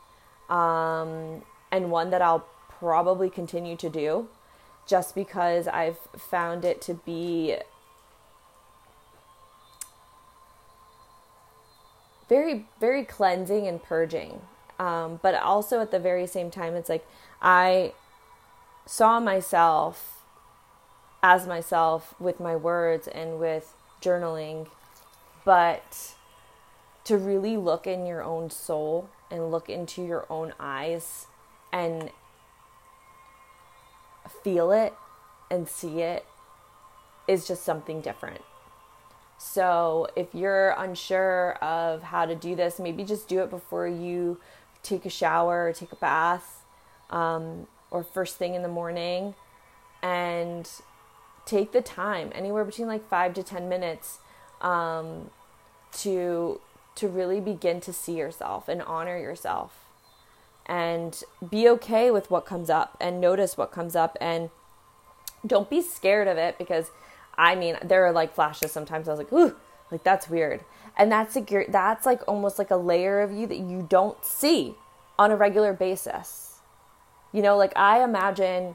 um, 0.48 1.42
and 1.70 1.90
one 1.90 2.10
that 2.10 2.22
i'll 2.22 2.46
probably 2.78 3.30
continue 3.30 3.76
to 3.76 3.88
do 3.88 4.28
just 4.86 5.14
because 5.14 5.66
i've 5.68 5.98
found 6.16 6.64
it 6.64 6.80
to 6.80 6.94
be 6.94 7.56
very 12.28 12.66
very 12.78 13.04
cleansing 13.04 13.66
and 13.66 13.82
purging 13.82 14.42
um, 14.78 15.18
but 15.22 15.34
also 15.34 15.80
at 15.80 15.90
the 15.90 15.98
very 15.98 16.26
same 16.26 16.50
time, 16.50 16.74
it's 16.74 16.88
like 16.88 17.06
I 17.42 17.92
saw 18.86 19.20
myself 19.20 20.22
as 21.22 21.46
myself 21.46 22.14
with 22.20 22.38
my 22.38 22.54
words 22.54 23.08
and 23.08 23.38
with 23.40 23.74
journaling, 24.00 24.68
but 25.44 26.14
to 27.04 27.16
really 27.16 27.56
look 27.56 27.86
in 27.86 28.06
your 28.06 28.22
own 28.22 28.50
soul 28.50 29.08
and 29.30 29.50
look 29.50 29.68
into 29.68 30.02
your 30.02 30.26
own 30.30 30.54
eyes 30.60 31.26
and 31.72 32.10
feel 34.44 34.70
it 34.70 34.94
and 35.50 35.68
see 35.68 36.00
it 36.00 36.26
is 37.26 37.46
just 37.46 37.64
something 37.64 38.00
different. 38.00 38.42
So, 39.40 40.08
if 40.16 40.34
you're 40.34 40.70
unsure 40.70 41.54
of 41.62 42.02
how 42.02 42.26
to 42.26 42.34
do 42.34 42.56
this, 42.56 42.80
maybe 42.80 43.04
just 43.04 43.28
do 43.28 43.40
it 43.40 43.50
before 43.50 43.86
you 43.86 44.40
take 44.82 45.04
a 45.04 45.10
shower 45.10 45.66
or 45.66 45.72
take 45.72 45.92
a 45.92 45.96
bath 45.96 46.64
um, 47.10 47.66
or 47.90 48.02
first 48.02 48.36
thing 48.36 48.54
in 48.54 48.62
the 48.62 48.68
morning 48.68 49.34
and 50.02 50.68
take 51.46 51.72
the 51.72 51.80
time 51.80 52.30
anywhere 52.34 52.64
between 52.64 52.86
like 52.86 53.06
five 53.08 53.34
to 53.34 53.42
ten 53.42 53.68
minutes 53.68 54.18
um, 54.60 55.30
to 55.92 56.60
to 56.94 57.08
really 57.08 57.40
begin 57.40 57.80
to 57.80 57.92
see 57.92 58.14
yourself 58.14 58.68
and 58.68 58.82
honor 58.82 59.18
yourself 59.18 59.84
and 60.66 61.22
be 61.48 61.68
okay 61.68 62.10
with 62.10 62.30
what 62.30 62.44
comes 62.44 62.68
up 62.68 62.96
and 63.00 63.20
notice 63.20 63.56
what 63.56 63.72
comes 63.72 63.96
up 63.96 64.16
and 64.20 64.50
don't 65.46 65.70
be 65.70 65.80
scared 65.80 66.28
of 66.28 66.36
it 66.36 66.58
because 66.58 66.90
I 67.36 67.54
mean 67.54 67.78
there 67.82 68.04
are 68.04 68.12
like 68.12 68.34
flashes 68.34 68.72
sometimes 68.72 69.08
I 69.08 69.12
was 69.12 69.18
like 69.18 69.32
ooh 69.32 69.56
like 69.90 70.04
that's 70.04 70.28
weird. 70.28 70.64
And 70.96 71.10
that's 71.12 71.36
a 71.36 71.66
that's 71.68 72.06
like 72.06 72.22
almost 72.26 72.58
like 72.58 72.70
a 72.70 72.76
layer 72.76 73.20
of 73.20 73.32
you 73.32 73.46
that 73.46 73.58
you 73.58 73.86
don't 73.88 74.24
see 74.24 74.74
on 75.18 75.30
a 75.30 75.36
regular 75.36 75.72
basis. 75.72 76.60
You 77.32 77.42
know 77.42 77.56
like 77.56 77.76
i 77.76 78.02
imagine 78.02 78.74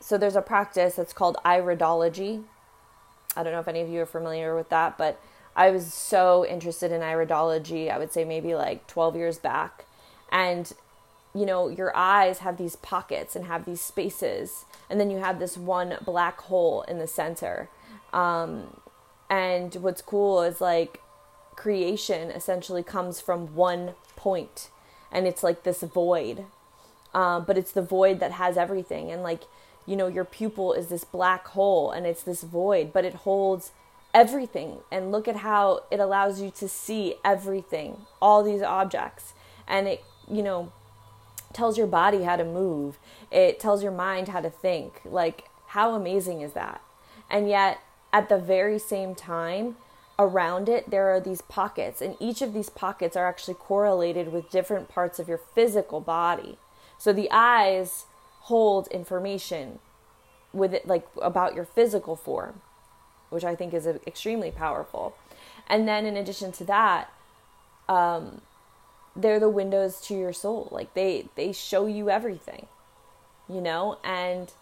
so 0.00 0.18
there's 0.18 0.36
a 0.36 0.42
practice 0.42 0.96
that's 0.96 1.12
called 1.12 1.36
iridology. 1.44 2.42
I 3.36 3.42
don't 3.42 3.52
know 3.52 3.60
if 3.60 3.68
any 3.68 3.80
of 3.80 3.88
you 3.88 4.02
are 4.02 4.06
familiar 4.06 4.54
with 4.54 4.68
that 4.68 4.98
but 4.98 5.20
i 5.56 5.70
was 5.70 5.92
so 5.92 6.46
interested 6.46 6.92
in 6.92 7.00
iridology 7.00 7.90
i 7.90 7.98
would 7.98 8.12
say 8.12 8.24
maybe 8.24 8.54
like 8.54 8.86
12 8.86 9.16
years 9.16 9.38
back. 9.38 9.86
And 10.30 10.72
you 11.34 11.46
know 11.46 11.68
your 11.68 11.96
eyes 11.96 12.38
have 12.40 12.58
these 12.58 12.76
pockets 12.76 13.34
and 13.34 13.46
have 13.46 13.64
these 13.64 13.80
spaces 13.80 14.66
and 14.90 15.00
then 15.00 15.10
you 15.10 15.18
have 15.18 15.38
this 15.38 15.56
one 15.56 15.96
black 16.04 16.38
hole 16.42 16.82
in 16.82 16.98
the 16.98 17.06
center. 17.06 17.70
Um, 18.12 18.76
and 19.32 19.74
what's 19.76 20.02
cool 20.02 20.42
is 20.42 20.60
like 20.60 21.00
creation 21.56 22.30
essentially 22.30 22.82
comes 22.82 23.20
from 23.20 23.54
one 23.54 23.94
point 24.14 24.68
and 25.10 25.26
it's 25.26 25.42
like 25.42 25.62
this 25.62 25.82
void 25.82 26.44
um, 27.14 27.44
but 27.44 27.56
it's 27.56 27.72
the 27.72 27.82
void 27.82 28.20
that 28.20 28.32
has 28.32 28.56
everything 28.56 29.10
and 29.10 29.22
like 29.22 29.44
you 29.86 29.96
know 29.96 30.06
your 30.06 30.24
pupil 30.24 30.72
is 30.72 30.88
this 30.88 31.04
black 31.04 31.46
hole 31.48 31.90
and 31.90 32.06
it's 32.06 32.22
this 32.22 32.42
void 32.42 32.92
but 32.92 33.04
it 33.04 33.14
holds 33.14 33.72
everything 34.12 34.78
and 34.90 35.10
look 35.10 35.26
at 35.26 35.36
how 35.36 35.82
it 35.90 35.98
allows 35.98 36.40
you 36.40 36.50
to 36.50 36.68
see 36.68 37.14
everything 37.24 38.04
all 38.20 38.42
these 38.42 38.62
objects 38.62 39.32
and 39.66 39.88
it 39.88 40.04
you 40.30 40.42
know 40.42 40.70
tells 41.52 41.78
your 41.78 41.86
body 41.86 42.22
how 42.22 42.36
to 42.36 42.44
move. 42.44 42.98
It 43.30 43.60
tells 43.60 43.82
your 43.82 43.92
mind 43.92 44.28
how 44.28 44.40
to 44.40 44.50
think. 44.50 45.00
Like, 45.04 45.44
how 45.68 45.94
amazing 45.94 46.40
is 46.40 46.52
that? 46.52 46.80
And 47.30 47.48
yet, 47.48 47.78
at 48.12 48.28
the 48.28 48.38
very 48.38 48.78
same 48.78 49.14
time, 49.14 49.76
around 50.18 50.68
it, 50.68 50.90
there 50.90 51.08
are 51.14 51.20
these 51.20 51.42
pockets, 51.42 52.00
and 52.00 52.16
each 52.20 52.42
of 52.42 52.52
these 52.52 52.68
pockets 52.68 53.16
are 53.16 53.26
actually 53.26 53.54
correlated 53.54 54.32
with 54.32 54.50
different 54.50 54.88
parts 54.88 55.18
of 55.18 55.28
your 55.28 55.38
physical 55.38 56.00
body. 56.00 56.58
So 56.98 57.12
the 57.12 57.28
eyes 57.30 58.06
hold 58.42 58.86
information 58.88 59.78
with 60.52 60.74
it, 60.74 60.86
like 60.86 61.06
about 61.20 61.54
your 61.54 61.64
physical 61.64 62.14
form, 62.14 62.60
which 63.30 63.44
I 63.44 63.54
think 63.54 63.72
is 63.72 63.86
extremely 63.86 64.50
powerful. 64.50 65.14
And 65.66 65.88
then, 65.88 66.04
in 66.04 66.16
addition 66.16 66.52
to 66.52 66.64
that, 66.64 67.10
um, 67.88 68.42
they're 69.16 69.40
the 69.40 69.48
windows 69.48 70.00
to 70.02 70.14
your 70.14 70.32
soul. 70.32 70.68
Like 70.70 70.94
they 70.94 71.28
they 71.34 71.52
show 71.52 71.86
you 71.86 72.10
everything, 72.10 72.66
you 73.48 73.60
know, 73.60 73.98
and 74.04 74.52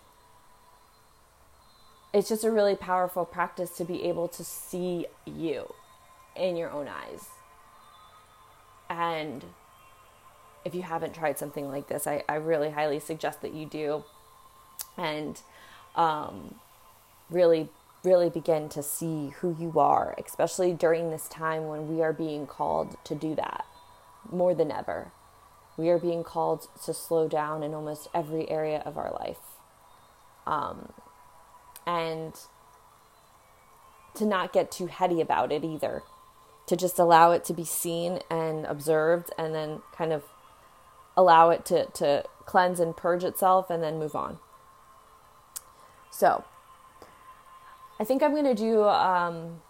it's 2.13 2.29
just 2.29 2.45
a 2.45 2.51
really 2.51 2.75
powerful 2.75 3.25
practice 3.25 3.71
to 3.71 3.85
be 3.85 4.05
able 4.05 4.29
to 4.29 4.45
see 4.45 5.07
you 5.25 5.73
in 6.37 6.57
your 6.57 6.71
own 6.71 6.89
eyes. 6.89 7.29
And 8.89 9.45
if 10.65 10.75
you 10.75 10.83
haven't 10.83 11.15
tried 11.15 11.39
something 11.39 11.69
like 11.69 11.89
this, 11.89 12.07
I, 12.07 12.25
I 12.29 12.35
really 12.35 12.71
highly 12.71 12.99
suggest 12.99 13.43
that 13.43 13.55
you 13.55 13.67
do. 13.67 14.05
And 14.97 15.41
um, 15.95 16.57
really, 17.31 17.69
really 18.03 18.29
begin 18.29 18.69
to 18.71 18.83
see 18.83 19.29
who 19.41 19.57
you 19.59 19.79
are, 19.79 20.15
especially 20.25 20.73
during 20.73 21.11
this 21.11 21.29
time 21.29 21.69
when 21.69 21.89
we 21.89 22.03
are 22.03 22.13
being 22.13 22.47
called 22.47 22.97
to 23.05 23.15
do 23.15 23.35
that 23.37 23.65
more 24.31 24.55
than 24.55 24.73
ever. 24.73 25.13
We 25.77 25.89
are 25.89 25.99
being 25.99 26.25
called 26.25 26.67
to 26.85 26.93
slow 26.93 27.29
down 27.29 27.63
in 27.63 27.73
almost 27.73 28.09
every 28.13 28.51
area 28.51 28.83
of 28.85 28.99
our 28.99 29.13
life. 29.13 29.39
Um, 30.47 30.93
and 31.87 32.35
to 34.15 34.25
not 34.25 34.53
get 34.53 34.71
too 34.71 34.87
heady 34.87 35.21
about 35.21 35.53
it 35.53 35.65
either. 35.65 36.03
To 36.67 36.77
just 36.77 36.99
allow 36.99 37.33
it 37.33 37.45
to 37.47 37.53
be 37.53 37.65
seen 37.65 38.21
and 38.31 38.65
observed 38.67 39.31
and 39.37 39.55
then 39.55 39.83
kind 39.93 40.13
of 40.13 40.25
allow 41.17 41.51
it 41.51 41.65
to, 41.67 41.87
to 41.87 42.25
cleanse 42.45 42.79
and 42.81 42.97
purge 42.97 43.25
itself 43.25 43.71
and 43.71 43.83
then 43.83 43.99
move 43.99 44.15
on. 44.15 44.39
So, 46.11 46.45
I 47.99 48.05
think 48.05 48.23
I'm 48.23 48.33
going 48.33 48.45
to 48.45 48.55
do 48.55 48.85
um, 48.85 49.61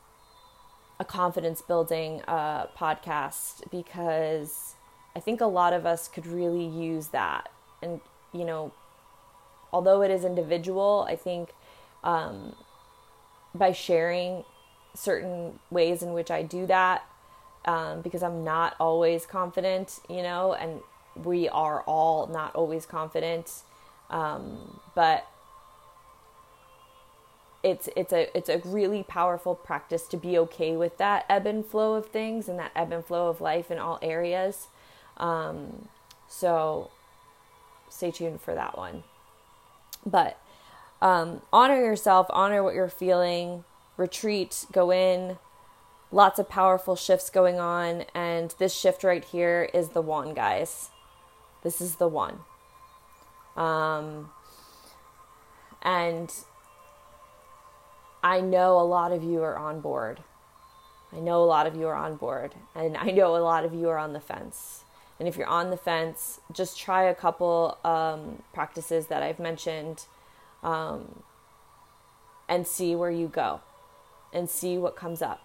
a 0.99 1.05
confidence 1.05 1.63
building 1.63 2.23
uh, 2.29 2.67
podcast 2.79 3.71
because 3.71 4.75
I 5.17 5.21
think 5.21 5.41
a 5.41 5.47
lot 5.47 5.73
of 5.73 5.87
us 5.87 6.07
could 6.07 6.27
really 6.27 6.65
use 6.65 7.09
that. 7.09 7.51
And, 7.83 8.01
you 8.33 8.45
know, 8.45 8.73
although 9.73 10.03
it 10.03 10.11
is 10.11 10.25
individual, 10.25 11.07
I 11.09 11.17
think 11.17 11.51
um, 12.05 12.55
by 13.55 13.73
sharing 13.73 14.45
certain 14.95 15.59
ways 15.71 16.03
in 16.03 16.13
which 16.13 16.31
I 16.31 16.43
do 16.43 16.67
that, 16.67 17.05
um, 17.65 18.01
because 18.01 18.23
I'm 18.23 18.45
not 18.45 18.75
always 18.81 19.27
confident, 19.27 20.01
you 20.09 20.23
know, 20.23 20.55
and 20.55 20.81
we 21.25 21.49
are 21.49 21.83
all 21.83 22.27
not 22.27 22.55
always 22.55 22.87
confident. 22.87 23.63
Um, 24.11 24.81
but 24.95 25.27
it's 27.63 27.89
it's 27.95 28.13
a 28.13 28.37
it's 28.37 28.49
a 28.49 28.59
really 28.65 29.03
powerful 29.03 29.55
practice 29.55 30.07
to 30.09 30.17
be 30.17 30.39
okay 30.39 30.77
with 30.77 30.97
that 30.99 31.27
ebb 31.29 31.47
and 31.47 31.65
flow 31.65 31.95
of 31.95 32.07
things 32.07 32.49
and 32.49 32.59
that 32.59 32.73
ebb 32.75 32.93
and 32.93 33.05
flow 33.05 33.29
of 33.29 33.41
life 33.41 33.71
in 33.71 33.79
all 33.79 33.99
areas. 34.01 34.69
Um, 35.19 35.89
so 36.27 36.91
stay 37.91 38.11
tuned 38.11 38.41
for 38.41 38.55
that 38.55 38.79
one. 38.79 39.03
But 40.07 40.39
um, 41.03 41.43
honor 41.53 41.77
yourself, 41.77 42.27
honor 42.31 42.63
what 42.63 42.75
you're 42.75 42.89
feeling, 42.89 43.65
retreat, 43.97 44.67
go 44.73 44.91
in. 44.91 45.39
Lots 46.13 46.39
of 46.41 46.49
powerful 46.49 46.97
shifts 46.97 47.31
going 47.31 47.61
on, 47.61 48.05
and 48.15 48.55
this 48.59 48.75
shift 48.75 49.05
right 49.05 49.25
here 49.25 49.71
is 49.73 49.91
the 49.91 50.03
one, 50.03 50.35
guys. 50.35 50.91
This 51.63 51.81
is 51.81 51.97
the 51.97 52.09
one. 52.09 52.41
Um, 53.57 54.31
and 55.83 56.33
I 58.25 58.41
know 58.41 58.79
a 58.79 58.83
lot 58.83 59.13
of 59.13 59.23
you 59.23 59.43
are 59.43 59.57
on 59.57 59.81
board. 59.81 60.21
I 61.13 61.21
know 61.21 61.43
a 61.43 61.47
lot 61.47 61.67
of 61.67 61.77
you 61.77 61.87
are 61.87 61.95
on 61.95 62.17
board, 62.17 62.55
and 62.75 62.97
I 62.97 63.11
know 63.11 63.37
a 63.37 63.39
lot 63.39 63.65
of 63.65 63.73
you 63.73 63.89
are 63.89 63.99
on 63.99 64.13
the 64.13 64.21
fence. 64.21 64.85
And 65.19 65.29
if 65.29 65.37
you're 65.37 65.47
on 65.47 65.71
the 65.71 65.77
fence, 65.77 66.41
just 66.53 66.79
try 66.79 67.05
a 67.05 67.15
couple 67.15 67.79
um, 67.85 68.43
practices 68.53 69.07
that 69.09 69.23
I've 69.23 69.39
mentioned 69.39 70.07
um, 70.63 71.23
and 72.49 72.67
see 72.67 72.95
where 72.95 73.11
you 73.11 73.29
go 73.29 73.61
and 74.33 74.49
see 74.49 74.79
what 74.79 74.97
comes 74.97 75.23
up. 75.23 75.41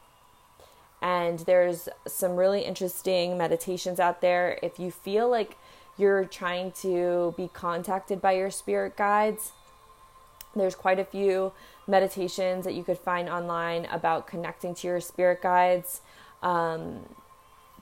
And 1.01 1.39
there's 1.39 1.87
some 2.07 2.35
really 2.35 2.61
interesting 2.61 3.37
meditations 3.37 3.99
out 3.99 4.21
there. 4.21 4.57
If 4.63 4.79
you 4.79 4.91
feel 4.91 5.29
like 5.29 5.57
you're 5.97 6.25
trying 6.25 6.71
to 6.81 7.33
be 7.37 7.49
contacted 7.53 8.21
by 8.21 8.33
your 8.33 8.51
spirit 8.51 8.97
guides, 8.97 9.51
there's 10.55 10.75
quite 10.75 10.99
a 10.99 11.05
few 11.05 11.51
meditations 11.87 12.65
that 12.65 12.73
you 12.73 12.83
could 12.83 12.97
find 12.97 13.29
online 13.29 13.85
about 13.85 14.25
connecting 14.25 14.73
to 14.75 14.87
your 14.87 15.01
spirit 15.01 15.41
guides. 15.41 16.01
Um, 16.41 17.01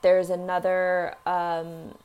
there's 0.02 0.30
another 0.30 1.16
um, 1.26 1.96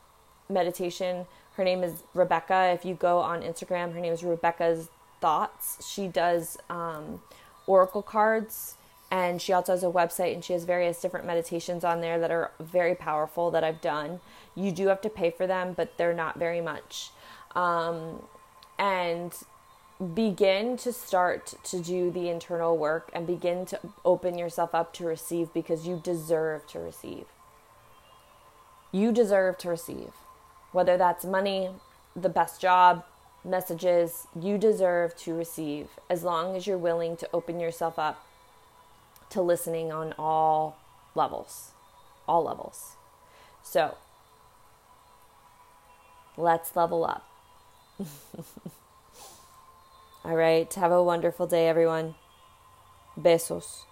meditation. 0.48 1.26
Her 1.56 1.64
name 1.64 1.82
is 1.82 2.04
Rebecca. 2.14 2.70
If 2.72 2.84
you 2.84 2.94
go 2.94 3.18
on 3.18 3.42
Instagram, 3.42 3.92
her 3.92 4.00
name 4.00 4.12
is 4.12 4.22
Rebecca's 4.22 4.88
Thoughts. 5.20 5.86
She 5.88 6.08
does 6.08 6.58
um, 6.70 7.22
oracle 7.66 8.02
cards 8.02 8.76
and 9.10 9.40
she 9.40 9.52
also 9.52 9.72
has 9.72 9.82
a 9.82 9.86
website 9.86 10.34
and 10.34 10.44
she 10.44 10.52
has 10.52 10.64
various 10.64 11.00
different 11.00 11.26
meditations 11.26 11.82
on 11.82 12.00
there 12.00 12.18
that 12.18 12.30
are 12.30 12.52
very 12.60 12.94
powerful 12.94 13.50
that 13.50 13.64
I've 13.64 13.80
done. 13.80 14.20
You 14.54 14.70
do 14.70 14.88
have 14.88 15.00
to 15.02 15.08
pay 15.10 15.30
for 15.30 15.46
them, 15.46 15.72
but 15.74 15.96
they're 15.96 16.14
not 16.14 16.38
very 16.38 16.60
much. 16.60 17.10
Um, 17.54 18.22
and 18.78 19.32
begin 20.14 20.76
to 20.76 20.92
start 20.92 21.54
to 21.64 21.80
do 21.80 22.10
the 22.10 22.28
internal 22.28 22.76
work 22.76 23.10
and 23.12 23.26
begin 23.26 23.66
to 23.66 23.80
open 24.04 24.38
yourself 24.38 24.74
up 24.74 24.92
to 24.92 25.04
receive 25.04 25.52
because 25.52 25.86
you 25.86 26.00
deserve 26.02 26.66
to 26.68 26.78
receive. 26.78 27.24
You 28.92 29.10
deserve 29.10 29.58
to 29.58 29.68
receive. 29.70 30.12
Whether 30.70 30.96
that's 30.96 31.24
money, 31.24 31.70
the 32.14 32.28
best 32.28 32.60
job, 32.60 33.04
messages, 33.44 34.26
you 34.38 34.58
deserve 34.58 35.16
to 35.18 35.34
receive 35.34 35.88
as 36.10 36.22
long 36.22 36.56
as 36.56 36.66
you're 36.66 36.78
willing 36.78 37.16
to 37.16 37.28
open 37.32 37.60
yourself 37.60 37.98
up 37.98 38.24
to 39.30 39.42
listening 39.42 39.92
on 39.92 40.14
all 40.18 40.76
levels. 41.14 41.72
All 42.26 42.44
levels. 42.44 42.96
So, 43.62 43.96
let's 46.36 46.74
level 46.76 47.04
up. 47.04 47.24
All 50.24 50.36
right. 50.36 50.72
Have 50.74 50.92
a 50.92 51.02
wonderful 51.02 51.46
day, 51.46 51.68
everyone. 51.68 52.14
Besos. 53.18 53.87